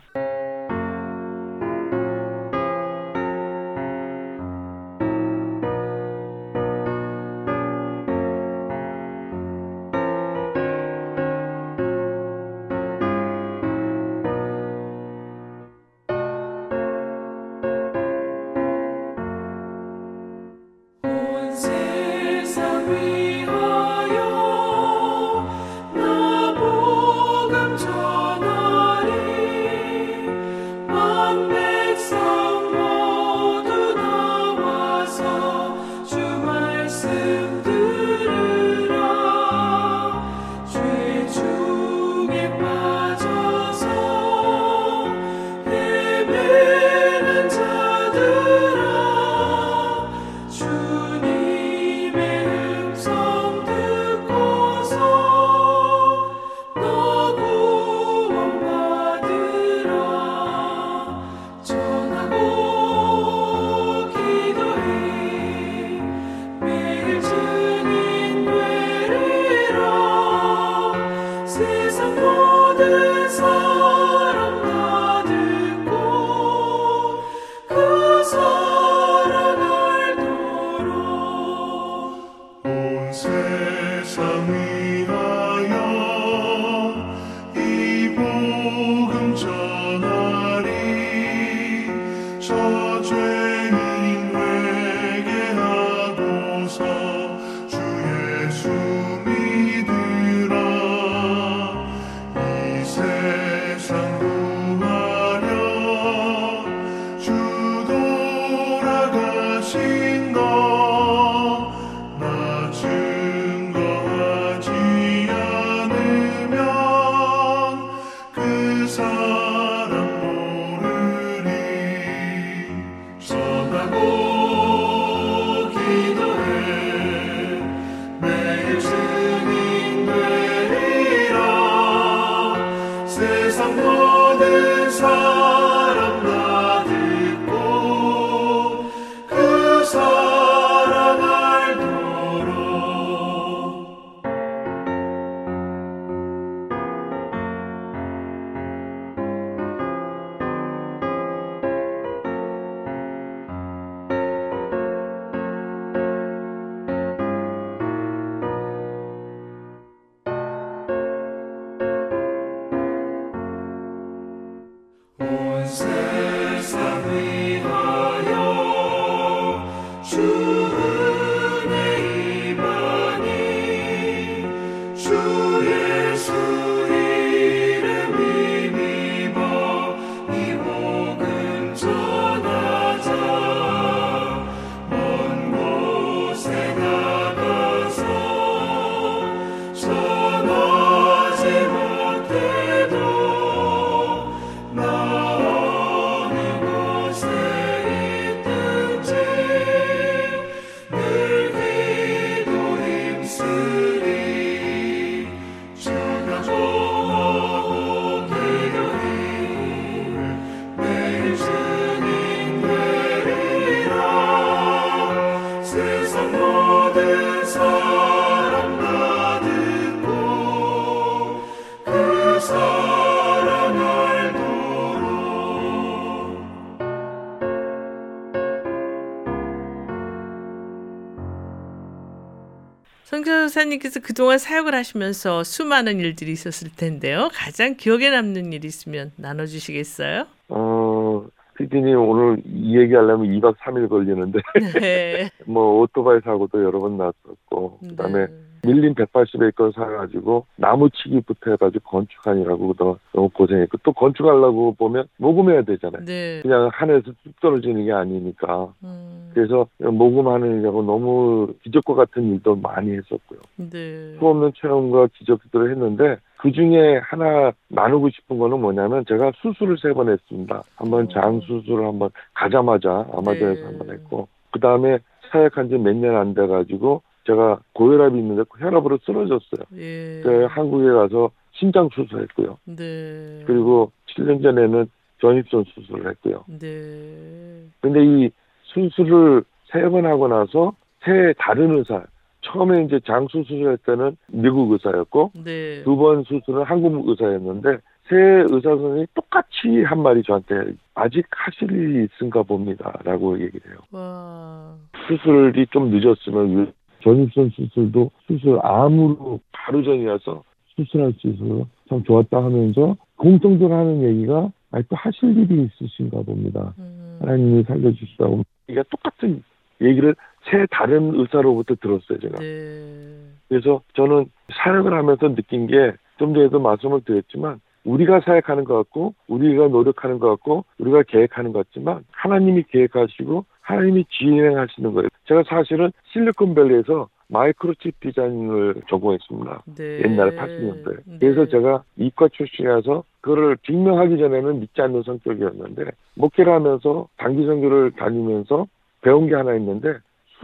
선교사님께서 233.46 234.00
그동안 234.02 234.38
사역을 234.38 234.74
하시면서 234.74 235.44
수많은 235.44 236.00
일들이 236.00 236.32
있었을 236.32 236.70
텐데요. 236.76 237.30
가장 237.34 237.76
기억에 237.76 238.10
남는 238.10 238.54
일 238.54 238.66
있으면 238.66 239.12
나눠주시겠어요? 239.18 240.26
어, 240.50 241.26
피디님 241.58 241.98
오늘 241.98 242.42
이 242.46 242.78
얘기하려면 242.78 243.28
2박 243.28 243.56
3일 243.58 243.90
걸리는데 243.90 244.40
네. 244.80 245.30
뭐 245.46 245.82
오토바이 245.82 246.20
사고도 246.24 246.64
여러 246.64 246.80
번 246.80 246.98
났었고 246.98 247.80
그다음에 247.80 248.28
네. 248.28 248.34
밀린 248.66 248.96
180에이커 248.96 249.74
사가지고 249.74 250.46
나무치기부터 250.58 251.52
해가지고 251.52 251.90
건축하느라고 251.90 252.74
너무 253.14 253.30
고생했고 253.30 253.78
또 253.84 253.92
건축하려고 253.94 254.74
보면 254.74 255.06
모금해야 255.18 255.62
되잖아요. 255.64 256.04
네. 256.06 256.42
그냥 256.42 256.70
하늘에서 256.74 257.12
뚝 257.24 257.40
떨어지는 257.42 257.86
게 257.86 257.92
아니니까 257.92 258.74
음, 258.84 259.32
그래서 259.34 259.68
모금하는 259.78 260.62
일하고 260.62 260.84
너무 260.84 261.54
기적과 261.64 261.94
같은 261.96 262.34
일도 262.34 262.56
많이 262.58 262.92
했었고요. 262.92 263.40
네. 263.58 264.16
수 264.18 264.26
없는 264.26 264.52
체험과 264.60 265.08
기적들을 265.18 265.72
했는데 265.72 266.18
그 266.38 266.52
중에 266.52 266.98
하나 267.04 267.52
나누고 267.70 268.10
싶은 268.10 268.38
거는 268.38 268.60
뭐냐면 268.62 269.04
제가 269.08 269.32
수술을 269.42 269.78
세 269.82 269.94
번 269.94 270.10
했습니다. 270.10 270.62
한번 270.76 271.06
어. 271.06 271.08
장 271.10 271.40
수술을 271.42 271.86
한번 271.88 272.10
가자마자 272.34 273.06
아마존에서 273.14 273.62
네. 273.62 273.66
한번 273.66 273.90
했고 273.90 274.28
그 274.52 274.60
다음에 274.60 275.00
사역한 275.32 275.70
지 275.70 275.76
몇 275.76 275.96
년 275.96 276.16
안 276.16 276.34
돼가지고 276.34 277.02
제가 277.26 277.60
고혈압이 277.74 278.18
있는데 278.20 278.44
혈압으로 278.60 279.00
쓰러졌어요. 279.06 279.66
예. 279.78 280.22
그래서 280.24 280.48
한국에 280.48 280.90
가서 280.92 281.32
심장 281.54 281.90
수술했고요. 281.94 282.58
네. 282.66 283.44
그리고 283.46 283.92
7년 284.10 284.44
전에는 284.44 284.86
전입선 285.22 285.64
수술을 285.74 286.10
했고요. 286.12 286.44
네. 286.48 287.66
근데 287.82 288.04
이 288.04 288.30
수술을 288.64 289.44
세 289.72 289.90
번 289.90 290.06
하고 290.06 290.28
나서 290.28 290.74
세 291.04 291.34
다른 291.38 291.78
의사 291.78 292.04
처음에 292.42 292.84
이제 292.84 293.00
장 293.06 293.28
수술할 293.30 293.78
때는 293.78 294.16
미국 294.28 294.72
의사였고 294.72 295.32
네. 295.44 295.84
두번 295.84 296.24
수술은 296.24 296.64
한국 296.64 297.10
의사였는데 297.10 297.78
세 298.08 298.16
의사 298.16 298.70
선생님이 298.70 299.08
똑같이 299.16 299.84
한 299.84 300.04
말이 300.04 300.22
저한테 300.22 300.74
아직 300.94 301.26
하실 301.32 301.72
일이 301.72 302.06
있은가 302.06 302.44
봅니다라고 302.44 303.40
얘기를 303.42 303.72
해요. 303.72 303.80
와. 303.92 304.76
수술이 305.08 305.66
좀 305.72 305.90
늦었으면 305.90 306.72
전입선 307.06 307.52
수술도 307.52 308.12
수술 308.28 308.60
암으로 308.62 309.40
바로 309.54 309.84
전이라서 309.84 310.44
수술할 310.76 311.14
수 311.14 311.28
있어서 311.28 311.66
참 311.88 312.04
좋았다 312.04 312.44
하면서 312.44 312.98
공통적으로 313.16 313.74
하는 313.74 314.04
얘기가 314.04 314.52
아직도 314.72 314.96
하실 314.98 315.38
일이 315.38 315.64
있으신가 315.64 316.24
봅니다. 316.24 316.74
음. 316.80 317.18
하나님이 317.22 317.64
살려주시다고 317.64 318.44
이게 318.68 318.84
똑같은 318.90 319.42
얘기를 319.82 320.16
세 320.50 320.66
다른 320.72 321.18
의사로부터 321.18 321.76
들었어요 321.76 322.20
제가 322.20 322.40
네. 322.40 323.18
그래서 323.48 323.82
저는 323.94 324.26
사역을 324.52 324.94
하면서 324.94 325.34
느낀 325.34 325.68
게 325.68 325.94
좀 326.18 326.34
전에도 326.34 326.60
말씀을 326.60 327.02
드렸지만 327.02 327.60
우리가 327.86 328.20
사역하는 328.22 328.64
것 328.66 328.76
같고 328.76 329.14
우리가 329.28 329.68
노력하는 329.68 330.20
것 330.20 330.30
같고 330.30 330.66
우리가 330.80 331.04
계획하는 331.04 331.54
것 331.54 331.68
같지만 331.68 332.04
하나님이 332.12 332.64
계획하시고 332.70 333.46
하나님이 333.62 334.06
진행하시는 334.10 334.94
거예요 334.94 335.08
제가 335.28 335.44
사실은 335.48 335.92
실리콘밸리에서 336.12 337.08
마이크로칩 337.28 338.00
디자인을 338.02 338.82
전공했습니다 338.88 339.64
네. 339.78 340.02
옛날에 340.04 340.36
80년대. 340.36 340.98
네. 341.06 341.18
그래서 341.20 341.48
제가 341.48 341.84
이과 341.98 342.28
출신이라서 342.30 343.04
그거를 343.22 343.58
증명하기 343.66 344.18
전에는 344.18 344.60
믿지 344.60 344.82
않는 344.82 345.04
성격이었는데 345.04 345.86
목회를 346.16 346.54
하면서 346.54 347.08
단기 347.18 347.46
선교를 347.46 347.92
다니면서 347.92 348.68
배운 349.02 349.28
게 349.28 349.36
하나 349.36 349.56
있는데 349.56 349.96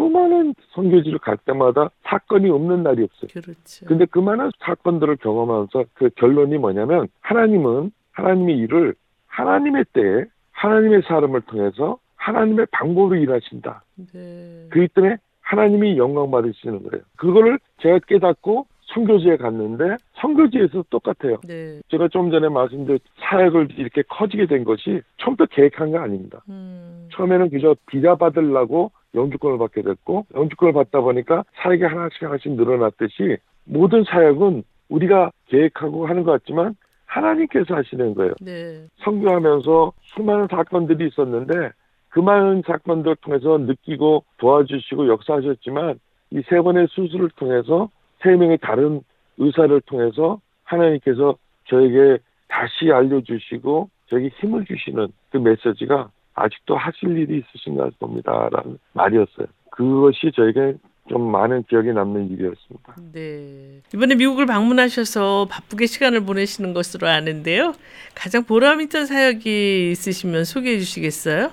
수많은 0.02 0.56
선교지를 0.72 1.20
갈 1.20 1.38
때마다 1.38 1.90
사건이 2.04 2.50
없는 2.50 2.82
날이 2.82 3.04
없어요. 3.04 3.30
그렇죠. 3.32 3.86
근데 3.86 4.06
그 4.06 4.20
많은 4.20 4.52
사건들을 4.60 5.18
경험하면서 5.18 5.86
그 5.94 6.10
결론이 6.16 6.58
뭐냐면 6.58 7.08
하나님은 7.22 7.92
하나님의 8.14 8.58
일을 8.58 8.96
하나님의 9.28 9.86
때에 9.94 10.26
하나님의 10.52 11.04
사람을 11.08 11.42
통해서 11.42 12.00
하나님의 12.16 12.68
방법으로 12.72 13.16
일하신다. 13.16 13.84
네. 14.14 14.68
그렇기 14.70 14.94
때문에 14.94 15.18
하나님이 15.42 15.98
영광 15.98 16.32
받으시는 16.32 16.84
거예요. 16.84 17.04
그거를 17.18 17.60
제가 17.82 18.00
깨닫고 18.08 18.66
선교지에 18.94 19.38
갔는데 19.38 19.98
선교지에서 20.16 20.84
똑같아요. 20.90 21.38
네. 21.48 21.80
제가 21.90 22.10
좀 22.10 22.30
전에 22.30 22.50
말씀드린 22.50 23.00
사역을 23.20 23.70
이렇게 23.78 24.04
커지게 24.04 24.48
된 24.48 24.64
것이 24.64 25.02
처음부터 25.18 25.46
계획한 25.52 25.92
게 25.92 25.98
아닙니다. 25.98 26.42
음. 26.50 27.08
처음에는 27.14 27.50
그저 27.50 27.76
비자 27.88 28.16
받으려고 28.16 28.92
영주권을 29.16 29.58
받게 29.58 29.82
됐고 29.82 30.26
영주권을 30.34 30.74
받다 30.74 31.02
보니까 31.02 31.44
사역이 31.56 31.84
하나씩 31.84 32.24
하나씩 32.24 32.54
늘어났듯이 32.54 33.38
모든 33.66 34.04
사역은 34.04 34.64
우리가 34.90 35.32
계획하고 35.48 36.08
하는 36.08 36.24
것 36.24 36.32
같지만 36.32 36.76
하나님께서 37.06 37.76
하시는 37.76 38.14
거예요. 38.16 38.34
네. 38.42 38.86
선교하면서 39.04 39.94
수많은 40.02 40.48
사건들이 40.50 41.08
있었는데 41.08 41.72
그 42.10 42.20
많은 42.20 42.64
사건들을 42.66 43.18
통해서 43.18 43.58
느끼고 43.58 44.24
도와주시고 44.38 45.08
역사하셨지만 45.08 46.00
이 46.32 46.42
세 46.50 46.62
번의 46.62 46.88
수술을 46.90 47.30
통해서 47.36 47.90
세 48.24 48.36
명의 48.36 48.58
다른 48.58 49.02
의사를 49.38 49.82
통해서 49.82 50.40
하나님께서 50.64 51.36
저에게 51.66 52.20
다시 52.48 52.92
알려주시고 52.92 53.90
저에게 54.08 54.30
힘을 54.40 54.66
주시는 54.66 55.08
그 55.32 55.38
메시지가 55.38 56.10
아직도 56.34 56.76
하실 56.76 57.18
일이 57.18 57.44
있으신가 57.44 57.90
봅니다 58.00 58.50
라는 58.52 58.78
말이었어요. 58.94 59.48
그것이 59.72 60.32
저에게 60.36 60.76
좀 61.10 61.30
많은 61.32 61.64
기억에 61.64 61.92
남는 61.92 62.30
일이었습니다. 62.32 62.96
네. 63.14 63.82
이번에 63.94 64.16
미국을 64.16 64.46
방문하셔서 64.46 65.48
바쁘게 65.50 65.86
시간을 65.88 66.26
보내시는 66.26 66.74
것으로 66.74 67.08
아는데요. 67.08 67.74
가장 68.16 68.44
보람 68.44 68.82
있던 68.82 69.06
사역이 69.06 69.92
있으시면 69.92 70.46
소개해 70.46 70.80
주시겠어요? 70.80 71.52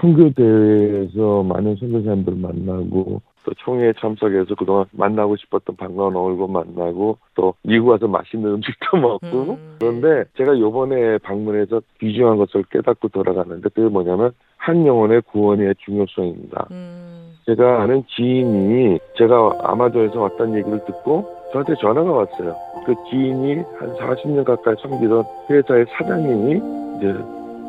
선교 0.00 0.32
대회에서 0.32 1.42
많은 1.42 1.76
선교사님들 1.76 2.34
만나고 2.36 3.20
또 3.44 3.52
총회에 3.54 3.92
참석해서 3.98 4.54
그동안 4.54 4.84
만나고 4.92 5.36
싶었던 5.36 5.76
반가운 5.76 6.16
얼굴 6.16 6.48
만나고 6.48 7.18
또 7.34 7.54
미국 7.62 7.88
와서 7.88 8.06
맛있는 8.06 8.54
음식도 8.54 8.96
먹고 8.98 9.26
음. 9.52 9.76
그런데 9.78 10.24
제가 10.36 10.58
요번에 10.58 11.18
방문해서 11.18 11.80
귀중한 12.00 12.36
것을 12.36 12.64
깨닫고 12.70 13.08
돌아가는데 13.08 13.68
그게 13.70 13.88
뭐냐면 13.88 14.32
한 14.56 14.86
영혼의 14.86 15.22
구원의 15.22 15.74
중요성입니다. 15.84 16.66
음. 16.70 17.34
제가 17.46 17.82
아는 17.82 18.04
지인이 18.14 18.98
제가 19.16 19.58
아마존에서 19.62 20.20
왔다는 20.20 20.58
얘기를 20.58 20.84
듣고 20.84 21.40
저한테 21.52 21.74
전화가 21.80 22.10
왔어요. 22.10 22.56
그 22.86 22.94
지인이 23.10 23.54
한 23.78 23.96
40년 23.96 24.44
가까이 24.44 24.74
섬기던 24.80 25.24
회사의 25.48 25.86
사장님이 25.96 26.60
이제 26.98 27.14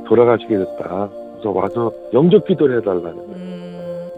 돌아가시게 0.08 0.58
됐다. 0.58 1.10
그래서 1.42 1.52
와서 1.52 1.92
영접 2.14 2.46
기도를 2.46 2.80
해달라는 2.80 3.16
거예요. 3.16 3.36
음. 3.36 3.51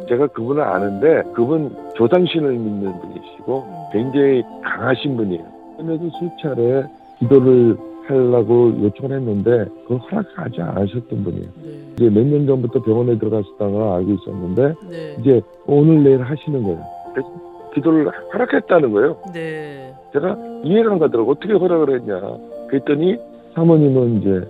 제가 0.08 0.28
그분을 0.28 0.62
아는데 0.62 1.24
그분 1.34 1.76
조상신을 1.96 2.52
믿는 2.52 3.00
분이시고 3.00 3.66
굉장히 3.92 4.44
강하신 4.64 5.16
분이에요. 5.18 5.44
그런데도 5.78 6.10
수차례 6.18 6.84
기도를 7.20 7.78
하려고 8.08 8.74
요청을 8.84 9.16
했는데 9.18 9.66
그걸 9.88 9.98
허락하지 10.00 10.62
않으셨던 10.62 11.24
분이에요. 11.24 11.46
네. 11.64 11.70
이제 11.96 12.10
몇 12.10 12.26
년 12.26 12.46
전부터 12.46 12.82
병원에 12.82 13.18
들어가시다가 13.18 13.96
알고 13.96 14.12
있었는데 14.12 14.74
네. 14.90 15.16
이제 15.20 15.42
오늘 15.68 16.04
내일 16.04 16.22
하시는 16.22 16.64
거예요. 16.64 16.82
그래서 17.14 17.30
기도를 17.74 18.12
허락했다는 18.34 18.92
거예요. 18.92 19.18
네. 19.34 19.94
제가 20.12 20.38
이해가 20.64 20.92
안 20.92 21.00
가더라고. 21.00 21.32
어떻게 21.32 21.54
허락을 21.54 21.96
했냐. 22.02 22.20
그랬더니 22.68 23.16
사모님은 23.56 24.22
이제 24.22 24.42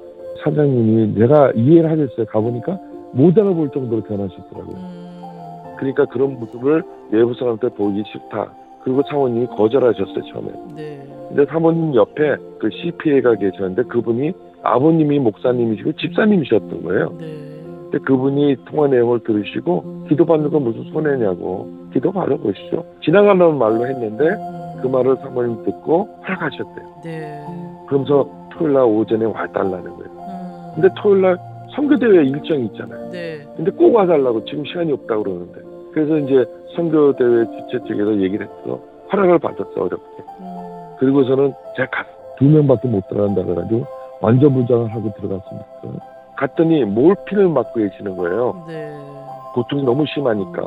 사장님이 0.44 1.14
내가 1.20 1.52
이해를 1.52 1.92
하겠어요. 1.92 2.26
가보니까 2.26 2.80
못 3.12 3.38
알아볼 3.38 3.70
정도로 3.70 4.02
변하셨더라고요. 4.02 4.76
음. 4.76 5.03
그러니까 5.84 6.06
그런 6.06 6.40
모습을 6.40 6.84
외부 7.12 7.34
사람한테 7.34 7.70
보기 7.70 8.04
싫다. 8.12 8.52
그리고 8.84 9.02
사모님이 9.10 9.48
거절하셨어요, 9.48 10.24
처음에. 10.34 10.52
네. 10.76 11.08
근데 11.30 11.46
사모님 11.46 11.96
옆에 11.96 12.36
그 12.60 12.70
CPA가 12.72 13.36
계셨는데 13.36 13.84
그분이 13.84 14.32
아버님이 14.62 15.20
목사님이시고 15.20 15.94
집사님이셨던 15.94 16.84
거예요. 16.84 17.14
네. 17.20 17.26
근데 17.92 17.98
그분이 18.00 18.58
통화 18.66 18.88
내용을 18.88 19.20
들으시고 19.20 20.06
기도받는 20.10 20.50
건 20.50 20.64
무슨 20.64 20.84
손해냐고 20.92 21.70
기도 21.94 22.12
받아보시죠. 22.12 22.84
지나가는 23.04 23.58
말로 23.58 23.86
했는데 23.86 24.26
음. 24.26 24.82
그 24.82 24.88
말을 24.88 25.18
사모님 25.18 25.64
듣고 25.64 26.10
허락하셨대요. 26.26 27.02
네. 27.04 27.42
그러면서 27.88 28.30
토요일 28.52 28.74
날 28.74 28.84
오전에 28.84 29.26
와달라는 29.26 29.84
거예요. 29.84 30.12
음. 30.12 30.72
근데 30.76 30.90
토요일 31.02 31.22
날 31.22 31.38
선교대회 31.76 32.24
일정이 32.26 32.66
있잖아요. 32.68 33.10
네. 33.12 33.46
근데 33.56 33.72
꼭 33.72 33.94
와달라고 33.96 34.46
지금 34.46 34.66
시간이 34.66 34.92
없다고 34.92 35.24
그러는데. 35.24 35.63
그래서 35.94 36.18
이제 36.18 36.46
선교대회 36.76 37.46
주최 37.46 37.80
측에서 37.88 38.20
얘기를 38.20 38.48
했어. 38.48 38.80
허락을 39.12 39.40
받았어, 39.40 39.72
어렵게. 39.76 40.24
음. 40.40 40.46
그리고서는 41.00 41.54
제가 41.78 42.06
두 42.38 42.46
명밖에 42.46 42.88
못 42.88 43.08
들어간다 43.08 43.44
그래가지고 43.44 43.86
완전 44.22 44.54
부장을 44.54 44.92
하고 44.92 45.14
들어갔습니다. 45.14 45.68
갔더니 46.38 46.84
몰핀을 46.86 47.48
맞고 47.50 47.80
계시는 47.80 48.18
거예요. 48.18 48.66
네. 48.68 48.92
고통이 49.54 49.84
너무 49.84 50.06
심하니까 50.08 50.62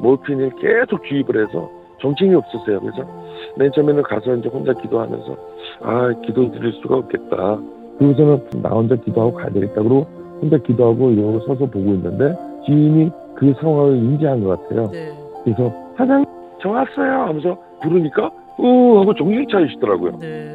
몰핀을 0.00 0.50
계속 0.60 1.04
주입을 1.04 1.46
해서 1.46 1.70
정신이 2.00 2.34
없었어요. 2.34 2.80
그래서 2.80 3.04
맨 3.56 3.70
처음에는 3.72 4.02
가서 4.02 4.34
이제 4.34 4.48
혼자 4.48 4.72
기도하면서 4.72 5.36
아 5.82 6.12
기도 6.26 6.50
드릴 6.50 6.72
수가 6.82 6.96
없겠다. 6.96 7.58
그래서는 7.98 8.40
나 8.62 8.70
혼자 8.70 8.96
기도하고 8.96 9.34
가야 9.34 9.50
되겠다. 9.50 9.74
그러고 9.74 10.06
혼자 10.40 10.58
기도하고 10.58 11.10
이러고 11.10 11.40
서서 11.40 11.66
보고 11.66 11.92
있는데 11.92 12.34
지인이 12.66 13.10
그 13.36 13.52
상황을 13.60 13.96
인지한 13.96 14.42
것 14.44 14.62
같아요. 14.68 14.88
네. 14.90 15.12
그래서 15.44 15.72
사장님 15.96 16.26
저 16.60 16.70
왔어요 16.70 17.12
하면서 17.22 17.56
부르니까 17.82 18.30
어 18.58 19.00
하고 19.00 19.14
정신 19.14 19.46
차리시더라고요. 19.50 20.18
네. 20.18 20.54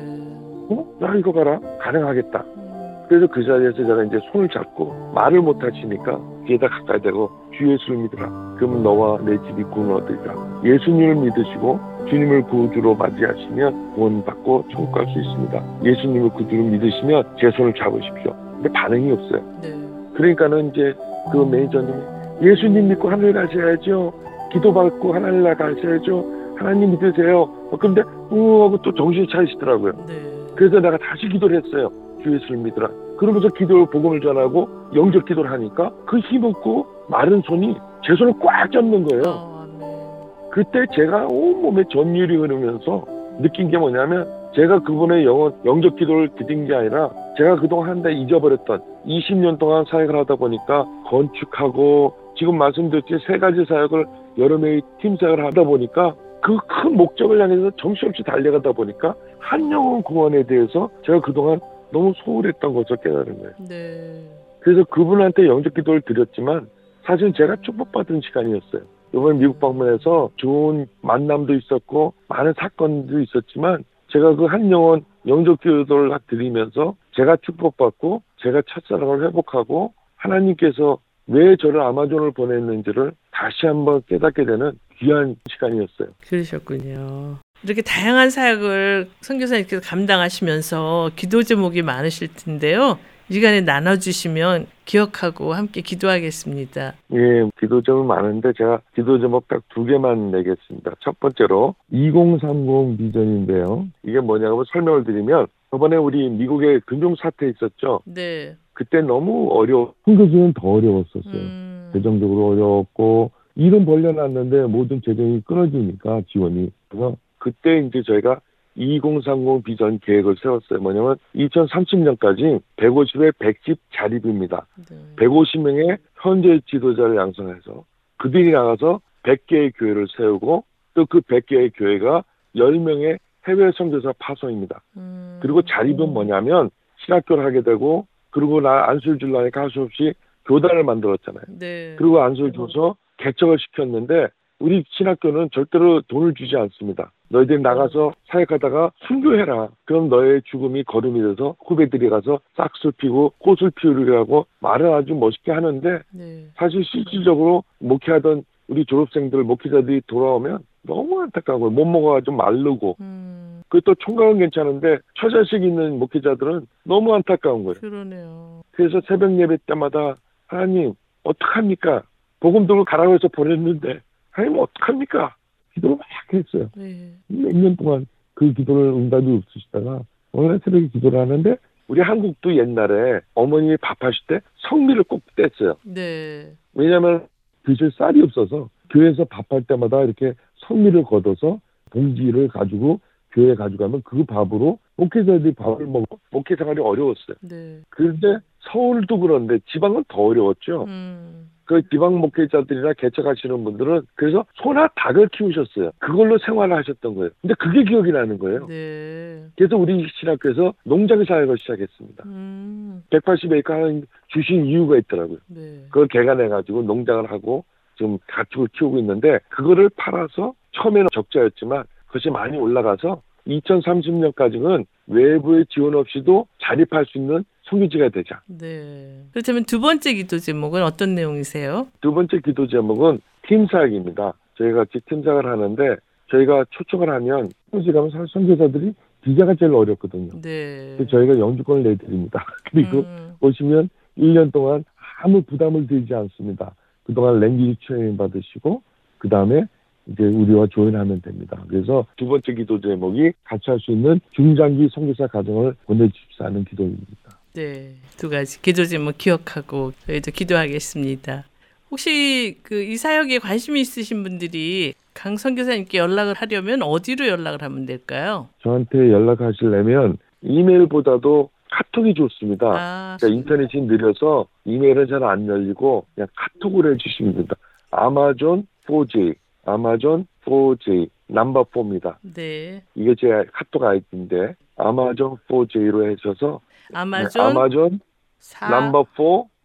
어? 0.70 0.86
나 1.00 1.16
이거 1.16 1.32
봐라 1.32 1.60
가능하겠다. 1.80 2.44
음, 2.58 3.06
그래서 3.10 3.28
그 3.28 3.44
자리에서 3.44 3.76
제가 3.86 4.04
이제 4.04 4.20
손을 4.32 4.50
잡고 4.50 5.12
말을 5.16 5.42
못 5.42 5.62
하시니까 5.64 6.20
뒤에다 6.46 6.68
가까이 6.68 7.02
대고 7.02 7.30
주 7.58 7.72
예수를 7.72 7.98
믿으라. 7.98 8.56
그럼 8.58 8.84
너와 8.84 9.20
내 9.24 9.38
집이 9.38 9.64
구원 9.66 9.92
얻으리라. 10.04 10.34
예수님을 10.64 11.16
믿으시고 11.16 11.80
주님을 12.10 12.44
구주로 12.44 12.96
맞이하시면 12.96 13.96
구원받고 13.96 14.66
천국 14.72 14.92
갈 14.94 15.06
수 15.08 15.20
있습니다. 15.20 15.64
예수님을 15.84 16.30
구주로 16.30 16.64
믿으시면 16.64 17.24
제 17.40 17.52
손을 17.52 17.74
잡으십시오. 17.74 18.34
근데 18.56 18.70
반응이 18.72 19.12
없어요. 19.12 19.42
네. 19.62 19.74
그러니까는 20.16 20.70
이제 20.70 20.94
그 21.32 21.38
매니저님이 21.38 21.94
예수님 22.42 22.90
믿고 22.90 23.10
하늘 23.10 23.34
가셔야죠. 23.34 24.14
기도받고 24.54 25.14
하늘 25.14 25.44
나가셔야죠. 25.44 26.38
하나님 26.58 26.92
믿으세요. 26.92 27.42
어, 27.72 27.78
근데 27.80 28.02
우 28.32 28.64
하고 28.64 28.78
또 28.82 28.94
정신 28.94 29.28
차리시더라고요. 29.32 29.94
네. 30.08 30.14
그래서 30.56 30.80
내가 30.80 30.98
다시 30.98 31.28
기도를 31.30 31.64
했어요. 31.64 31.92
주 32.24 32.34
예수를 32.34 32.58
믿으라. 32.58 32.90
그러면서 33.18 33.48
기도를 33.50 33.88
복음을 33.88 34.22
전하고 34.22 34.68
영적 34.96 35.26
기도를 35.26 35.52
하니까 35.52 35.92
그 36.06 36.20
힘없고 36.20 36.86
마른 37.10 37.42
손이 37.42 37.76
제 38.06 38.16
손을 38.16 38.34
꽉 38.40 38.72
잡는 38.72 39.04
거예요. 39.06 39.24
어, 39.28 39.64
아멘. 39.64 40.52
그때 40.52 40.86
제가 40.96 41.28
온몸에 41.30 41.84
전율이 41.92 42.36
흐르면서 42.36 43.06
느낀 43.40 43.70
게 43.70 43.78
뭐냐면 43.78 44.28
제가 44.56 44.80
그분의 44.80 45.26
영, 45.26 45.54
영적 45.66 45.96
기도를 45.98 46.30
드린 46.30 46.66
게 46.66 46.74
아니라 46.74 47.10
제가 47.38 47.58
그동안 47.58 47.90
한달 47.90 48.14
잊어버렸던 48.14 48.82
20년 49.06 49.60
동안 49.60 49.86
사역을 49.90 50.16
하다 50.16 50.36
보니까 50.36 50.86
건축하고 51.06 52.14
지금 52.38 52.58
말씀드렸듯이 52.58 53.26
세 53.26 53.38
가지 53.38 53.66
사역을 53.66 54.06
여러 54.38 54.58
명의 54.58 54.82
팀 55.02 55.18
사역을 55.18 55.46
하다 55.46 55.64
보니까 55.64 56.16
그 56.42 56.58
큰 56.68 56.96
목적을 56.96 57.42
향해서 57.42 57.72
정신없이 57.78 58.24
달려가다 58.24 58.72
보니까 58.72 59.16
한 59.40 59.72
영혼 59.72 60.02
구원에 60.04 60.44
대해서 60.44 60.90
제가 61.06 61.20
그동안 61.22 61.60
너무 61.92 62.14
소홀했던 62.18 62.74
것을 62.74 62.98
깨달은 62.98 63.38
거예요. 63.40 63.54
네. 63.68 64.24
그래서 64.60 64.84
그분한테 64.86 65.48
영적 65.48 65.74
기도를 65.74 66.02
드렸지만 66.02 66.68
사실 67.06 67.34
제가 67.34 67.58
축복받은 67.62 68.22
시간이었어요. 68.22 68.82
이번 69.14 69.40
미국 69.40 69.60
방문해서 69.60 70.32
좋은 70.36 70.86
만남도 71.02 71.54
있었고 71.56 72.14
많은 72.28 72.54
사건도 72.58 73.20
있었지만 73.22 73.84
제가 74.10 74.36
그 74.36 74.46
한 74.46 74.70
영혼 74.72 75.04
영적 75.26 75.62
기도를 75.62 76.18
드리면서 76.28 76.96
제가 77.16 77.38
축복받고 77.42 78.22
제가 78.38 78.62
첫사랑을 78.68 79.26
회복하고 79.26 79.94
하나님께서 80.16 81.00
왜 81.28 81.56
저를 81.58 81.82
아마존을 81.82 82.32
보냈는지를 82.32 83.12
다시 83.32 83.66
한번 83.66 84.02
깨닫게 84.08 84.46
되는 84.46 84.72
귀한 85.00 85.36
시간이었어요. 85.52 86.10
그러셨군요. 86.28 87.38
이렇게 87.64 87.82
다양한 87.82 88.30
사역을 88.30 89.10
선교사님께서 89.22 89.82
감당하시면서 89.82 91.12
기도 91.16 91.44
제목이 91.44 91.82
많으실 91.82 92.30
텐데요. 92.36 92.98
이 93.30 93.34
시간에 93.34 93.60
나눠주시면 93.60 94.68
기억하고 94.86 95.52
함께 95.54 95.82
기도하겠습니다. 95.82 96.94
예, 97.14 97.50
기도 97.60 97.82
제목 97.82 98.06
많은데 98.06 98.54
제가 98.58 98.80
기도 98.96 99.20
제목 99.20 99.46
딱 99.50 99.62
두 99.74 99.84
개만 99.84 100.32
내겠습니다. 100.32 100.92
첫 101.02 101.20
번째로 101.20 101.76
2030 101.92 102.98
비전인데요. 102.98 103.88
이게 104.04 104.20
뭐냐고 104.22 104.64
설명을 104.72 105.04
드리면 105.04 105.48
저번에 105.72 105.98
우리 105.98 106.30
미국에 106.30 106.80
금융 106.86 107.16
사태 107.22 107.50
있었죠. 107.50 108.00
네. 108.06 108.56
그때 108.78 109.02
너무 109.02 109.50
어려워. 109.54 109.96
선교수는 110.06 110.54
더 110.54 110.74
어려웠었어요. 110.74 111.34
음, 111.34 111.90
재정적으로 111.94 112.50
어려웠고 112.50 113.32
일은 113.56 113.86
벌려놨는데 113.86 114.68
모든 114.68 115.02
재정이 115.02 115.42
끊어지니까 115.42 116.22
지원이 116.28 116.70
그래서 116.88 117.18
그때 117.40 117.80
이제 117.80 118.04
저희가 118.04 118.40
2030 118.76 119.64
비전 119.64 119.98
계획을 119.98 120.36
세웠어요. 120.40 120.80
뭐냐면 120.80 121.16
2030년까지 121.34 122.62
150에 122.76 123.32
100집 123.40 123.80
자립입니다. 123.96 124.68
네. 124.92 124.96
150명의 125.16 125.98
현재 126.22 126.60
지도자를 126.70 127.16
양성해서 127.16 127.84
그들이 128.18 128.52
나가서 128.52 129.02
100개의 129.24 129.72
교회를 129.76 130.06
세우고 130.16 130.64
또 130.94 131.06
그 131.06 131.22
100개의 131.22 131.72
교회가 131.76 132.24
10명의 132.56 133.18
해외 133.48 133.72
선교사 133.76 134.14
파송입니다. 134.20 134.84
음, 134.98 135.40
그리고 135.42 135.64
자립은 135.64 136.14
뭐냐면 136.14 136.70
신학교를 137.06 137.44
하게 137.44 137.62
되고 137.62 138.06
그리고 138.38 138.62
나 138.62 138.90
안수를 138.90 139.18
주려니까 139.18 139.62
할 139.62 139.70
수 139.72 139.82
없이 139.82 140.14
교단을 140.46 140.84
만들었잖아요. 140.84 141.44
네. 141.60 141.96
그리고 141.98 142.22
안수를 142.22 142.54
줘서 142.54 142.96
개척을 143.18 143.58
시켰는데 143.60 144.28
우리 144.60 144.84
신학교는 144.90 145.50
절대로 145.54 146.02
돈을 146.08 146.34
주지 146.34 146.56
않습니다. 146.56 147.12
너희들이 147.30 147.62
나가서 147.62 148.14
사역하다가 148.30 148.92
순교해라. 149.08 149.70
그럼 149.86 150.10
너의 150.10 150.42
죽음이 150.46 150.84
거름이 150.84 151.22
돼서 151.22 151.56
후배들이 151.66 152.10
가서 152.10 152.40
싹술 152.56 152.94
피고 152.94 153.34
꽃을 153.40 153.72
피우려고 153.76 154.48
말을 154.62 154.94
아주 154.94 155.14
멋있게 155.14 155.52
하는데 155.52 156.00
네. 156.12 156.46
사실 156.56 156.84
실질적으로 156.86 157.64
목회하던 157.80 158.46
우리 158.68 158.86
졸업생들 158.86 159.44
목회자들이 159.44 160.02
돌아오면 160.08 160.60
너무 160.84 161.22
안타까운 161.22 161.60
거예요. 161.62 161.72
못 161.72 161.86
먹어가지고 161.86 162.36
마르고 162.36 162.98
음, 163.00 163.62
그또 163.70 163.96
총각은 163.96 164.40
괜찮은데 164.40 165.00
처자식 165.20 165.64
있는 165.64 166.00
목회자들은 166.00 166.68
너무 166.84 167.14
안타까운 167.14 167.64
거예요. 167.64 167.76
그러네요. 167.80 168.64
그래서 168.72 169.02
새벽 169.08 169.38
예배 169.40 169.58
때마다 169.66 170.16
하나님 170.48 170.94
어떡합니까? 171.24 172.04
복음 172.40 172.68
들고 172.68 172.86
가라고 172.86 173.14
해서 173.16 173.28
보냈는데 173.28 174.00
하나님 174.32 174.60
어떡합니까? 174.60 175.36
기도를 175.74 175.98
막 175.98 176.08
했어요. 176.34 176.70
네. 176.76 177.14
몇년 177.28 177.76
동안 177.76 178.06
그 178.34 178.54
기도를 178.54 178.94
응답이 178.94 179.32
없으시다가 179.32 180.02
어느 180.32 180.48
날 180.48 180.60
새벽에 180.64 180.88
기도를 180.88 181.20
하는데 181.20 181.58
우리 181.88 182.02
한국도 182.02 182.56
옛날에 182.56 183.22
어머님이 183.34 183.78
밥하실 183.78 184.28
때 184.28 184.40
성미를 184.70 185.04
꼭 185.04 185.22
뗐어요. 185.36 185.78
네. 185.84 186.54
왜냐하면 186.74 187.28
드실 187.68 187.92
쌀이 187.98 188.22
없어서 188.22 188.70
교회에서 188.90 189.26
밥할 189.26 189.64
때마다 189.64 190.02
이렇게 190.02 190.34
성미를 190.68 191.04
걷어서 191.04 191.60
봉지를 191.92 192.48
가지고 192.48 193.02
교회에 193.34 193.56
가져가면 193.56 194.02
그 194.04 194.24
밥으로 194.24 194.80
목회자들이 194.96 195.54
밥을 195.54 195.86
먹고 195.86 196.18
목회 196.32 196.56
생활이 196.56 196.80
어려웠어요. 196.80 197.36
네. 197.42 197.82
그런데 197.90 198.40
서울도 198.72 199.20
그런데 199.20 199.60
지방은 199.72 200.06
더 200.08 200.22
어려웠죠. 200.22 200.86
음, 200.86 201.50
그 201.68 201.82
지방 201.90 202.18
목회자들이나 202.18 202.94
개척하시는 202.94 203.64
분들은 203.64 204.02
그래서 204.16 204.46
소나 204.56 204.88
닭을 204.96 205.28
키우셨어요. 205.28 205.92
그걸로 206.00 206.38
생활을 206.40 206.76
하셨던 206.78 207.16
거예요. 207.16 207.30
근데 207.42 207.54
그게 207.60 207.84
기억이 207.84 208.12
나는 208.12 208.40
거예요. 208.40 208.66
네. 208.68 209.46
그래서 209.58 209.76
우리 209.76 210.08
신학교에서 210.20 210.74
농장 210.86 211.24
사역을 211.26 211.58
시작했습니다. 211.58 212.24
음, 212.26 213.04
180에이커 213.12 213.70
하나 213.70 214.02
주신 214.30 214.66
이유가 214.66 214.98
있더라고요. 214.98 215.40
네. 215.48 215.84
그걸 215.90 216.08
개간해가지고 216.08 216.84
농장을 216.84 217.30
하고 217.30 217.66
지금 217.98 218.18
가축을 218.28 218.70
키우고 218.74 218.98
있는데 219.00 219.40
그거를 219.50 219.90
팔아서 219.90 220.54
처음에는 220.72 221.08
적자였지만 221.14 221.84
그것이 222.08 222.30
많이 222.30 222.58
올라가서 222.58 223.22
2030년까지는 223.48 224.86
외부의 225.08 225.66
지원 225.70 225.96
없이도 225.96 226.48
자립할 226.62 227.06
수 227.06 227.18
있는 227.18 227.44
성교지가 227.70 228.10
되자. 228.10 228.42
네. 228.48 229.24
그렇다면 229.32 229.66
두 229.66 229.80
번째 229.80 230.14
기도 230.14 230.40
제목은 230.40 230.84
어떤 230.84 231.16
내용이세요? 231.16 231.88
두 232.02 232.14
번째 232.14 232.40
기도 232.44 232.68
제목은 232.68 233.20
팀 233.48 233.68
사역입니다. 233.68 234.34
저희가 234.58 234.80
같이 234.86 235.00
팀 235.08 235.24
사역을 235.24 235.46
하는데 235.46 235.96
저희가 236.32 236.66
초청을 236.72 237.10
하면 237.10 237.50
성지 237.72 237.92
가면 237.92 238.10
사실 238.12 238.26
선교사들이 238.32 238.94
비자가 239.22 239.56
제일 239.56 239.74
어렵거든요. 239.74 240.30
네. 240.42 240.96
그래서 240.98 241.06
저희가 241.12 241.40
영주권을 241.40 241.84
내드립니다. 241.84 242.46
그리고 242.72 243.00
음, 243.00 243.34
오시면 243.42 243.90
1년 244.18 244.52
동안 244.52 244.84
아무 245.22 245.42
부담을 245.42 245.88
들지 245.88 246.14
않습니다. 246.14 246.74
그동안 247.04 247.40
랭귀지 247.40 247.80
트레이닝 247.88 248.18
받으시고 248.18 248.82
그 249.18 249.30
다음에 249.30 249.66
이제 250.08 250.24
우리와 250.24 250.68
조인하면 250.68 251.22
됩니다. 251.22 251.62
그래서 251.68 252.06
두 252.16 252.28
번째 252.28 252.54
기도 252.54 252.80
제목이 252.80 253.32
같이 253.44 253.64
할 253.70 253.80
수 253.80 253.92
있는 253.92 254.20
중장기 254.32 254.90
선교사 254.94 255.28
가정을 255.28 255.76
보내주십사는 255.86 256.64
기도입니다. 256.66 257.37
네. 257.58 257.96
두 258.18 258.30
가지 258.30 258.62
기도 258.62 258.86
제목 258.86 259.18
기억하고 259.18 259.92
저희도 260.06 260.30
기도하겠습니다. 260.32 261.46
혹시 261.90 262.60
그 262.62 262.84
이 262.84 262.98
사역에 262.98 263.40
관심이 263.40 263.82
있으신 263.82 264.22
분들이 264.22 264.94
강 265.16 265.38
선교사님께 265.38 265.98
연락을 265.98 266.36
하려면 266.36 266.84
어디로 266.84 267.28
연락을 267.28 267.64
하면 267.64 267.88
될까요? 267.88 268.50
저한테 268.62 269.12
연락하시려면 269.12 270.18
이메일보다도 270.44 271.50
카톡이 271.72 272.14
좋습니다. 272.14 272.68
아, 272.68 273.18
그러니까 273.20 273.36
인터넷이 273.40 273.88
느려서 273.88 274.46
이메일은 274.66 275.08
잘 275.08 275.24
안 275.24 275.48
열리고 275.48 276.06
그냥 276.14 276.28
카톡으로 276.36 276.94
해주시면 276.94 277.34
됩니다. 277.34 277.56
아마존 277.90 278.68
4J, 278.86 279.34
아마존 279.66 280.28
4J 280.46 281.10
넘버 281.30 281.64
4입니다. 281.66 282.18
네. 282.22 282.84
이게 282.94 283.16
제 283.20 283.28
카톡 283.52 283.84
아이디인데 283.84 284.56
아마존 284.78 285.38
4J로 285.50 286.12
해셔서 286.12 286.62
아마존 286.94 287.30
네, 287.30 287.50
아마존 287.52 288.00
사 288.40 288.70
넘버 288.70 289.06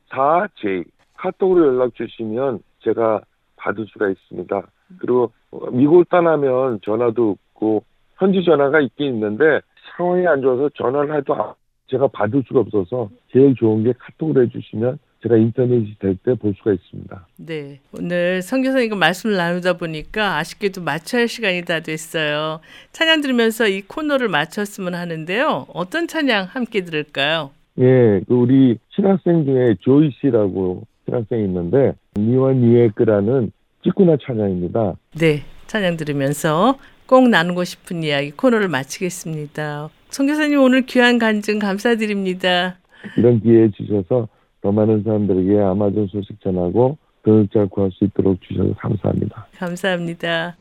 4 0.08 0.48
4J 0.56 0.84
카톡으로 1.14 1.66
연락 1.68 1.94
주시면 1.94 2.60
제가 2.80 3.20
받을 3.56 3.86
수가 3.86 4.08
있습니다. 4.10 4.62
그리고 4.98 5.32
미국을 5.72 6.04
떠나면 6.06 6.80
전화도 6.84 7.36
없고 7.54 7.84
현지 8.18 8.44
전화가 8.44 8.80
있긴 8.80 9.14
있는데 9.14 9.60
상황이 9.96 10.26
안 10.26 10.42
좋아서 10.42 10.68
전화를 10.74 11.16
해도 11.16 11.34
아- 11.34 11.54
제가 11.88 12.08
받을 12.08 12.42
수가 12.46 12.60
없어서 12.60 13.10
제일 13.30 13.54
좋은 13.54 13.84
게 13.84 13.92
카톡으로 13.98 14.42
해주시면 14.42 14.98
제가 15.22 15.36
인터넷이 15.36 15.94
될 16.00 16.16
때 16.24 16.34
볼 16.34 16.54
수가 16.58 16.72
있습니다. 16.72 17.26
네. 17.36 17.80
오늘 17.96 18.42
성교사님과 18.42 18.96
말씀을 18.96 19.36
나누다 19.36 19.74
보니까 19.74 20.36
아쉽게도 20.38 20.82
마쳐야 20.82 21.20
할 21.22 21.28
시간이 21.28 21.62
다 21.64 21.80
됐어요. 21.80 22.60
찬양 22.92 23.20
들으면서 23.20 23.68
이 23.68 23.82
코너를 23.82 24.28
마쳤으면 24.28 24.94
하는데요. 24.94 25.66
어떤 25.72 26.08
찬양 26.08 26.48
함께 26.50 26.82
들을까요? 26.82 27.50
예, 27.78 28.20
그 28.26 28.34
우리 28.34 28.76
신학생 28.94 29.44
중에 29.44 29.76
조이 29.80 30.10
씨라고 30.20 30.82
신학생이 31.06 31.44
있는데 31.44 31.92
니와 32.16 32.52
니의 32.54 32.90
끄라는 32.94 33.52
찌꾸나 33.84 34.16
찬양입니다. 34.26 34.94
네. 35.18 35.42
찬양 35.68 35.96
들으면서 35.96 36.78
꼭 37.06 37.28
나누고 37.28 37.64
싶은 37.64 38.02
이야기 38.02 38.30
코너를 38.32 38.68
마치겠습니다. 38.68 39.88
성교사님 40.10 40.60
오늘 40.60 40.82
귀한 40.82 41.18
간증 41.18 41.58
감사드립니다. 41.58 42.76
이런 43.16 43.40
기회 43.40 43.70
주셔서 43.70 44.28
더 44.62 44.70
많은 44.70 45.02
사람들에게 45.02 45.60
아마존 45.60 46.06
소식 46.06 46.40
전하고 46.40 46.96
동역자를 47.24 47.68
구할 47.68 47.90
수 47.92 48.04
있도록 48.04 48.40
주셔서 48.40 48.74
감사합니다. 48.78 49.46
감사합니다. 49.58 50.56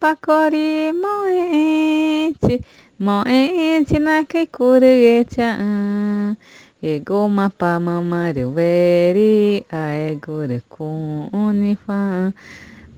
Pakori, 0.00 0.92
moe-ichi, 0.92 2.60
moe-ichi 3.00 3.98
nakai 3.98 4.46
kuruge-chan. 4.46 6.36
Ego 6.82 7.28
mapa 7.28 7.80
mamaru 7.80 8.52
veri, 8.52 9.64
aegure 9.70 10.60
kunifa. 10.68 12.32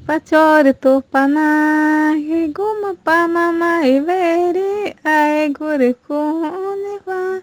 Pachore 0.07 0.73
to 0.81 1.03
pana, 1.11 2.15
aegure 2.15 2.97
kunifa. 6.07 7.43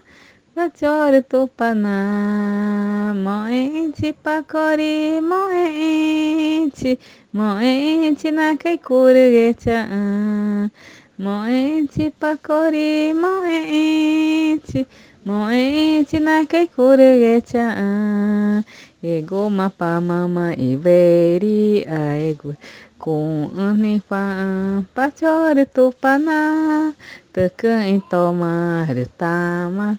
Natsore 0.56 1.22
tupana, 1.22 3.12
moente 3.12 4.12
pakori, 4.12 5.20
moente, 5.20 6.96
moente 7.32 8.30
na 8.30 8.56
kaikurugecha, 8.56 9.88
moente 11.18 12.12
pakori, 12.20 13.12
moente, 13.14 14.86
moente 15.26 16.20
na 16.20 16.46
kaikurugecha, 16.46 18.62
ego 19.02 19.50
mapa 19.50 20.00
mama 20.00 20.54
eberi 20.54 21.84
a 21.88 22.14
ego, 22.30 22.54
com 22.96 23.50
anifam, 23.58 24.86
pachore 24.94 25.66
tupana, 25.66 26.94
tacan 27.32 28.00
tomar 28.08 28.94
tama, 29.18 29.98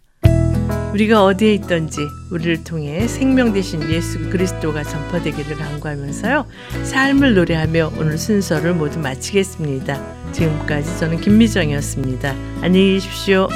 우리가 0.92 1.24
어디에 1.24 1.54
있든지 1.54 2.00
우리를 2.32 2.64
통해 2.64 3.06
생명 3.06 3.52
되신 3.52 3.88
예수 3.90 4.18
그리스도가 4.28 4.82
전파되기를 4.82 5.56
간구하면서요. 5.56 6.46
삶을 6.82 7.34
노래하며 7.34 7.92
오늘 7.98 8.18
순서를 8.18 8.74
모두 8.74 8.98
마치겠습니다. 8.98 10.32
지금까지 10.32 10.98
저는 10.98 11.20
김미정이었습니다. 11.20 12.34
안녕히 12.62 12.94
계십시오. 12.94 13.46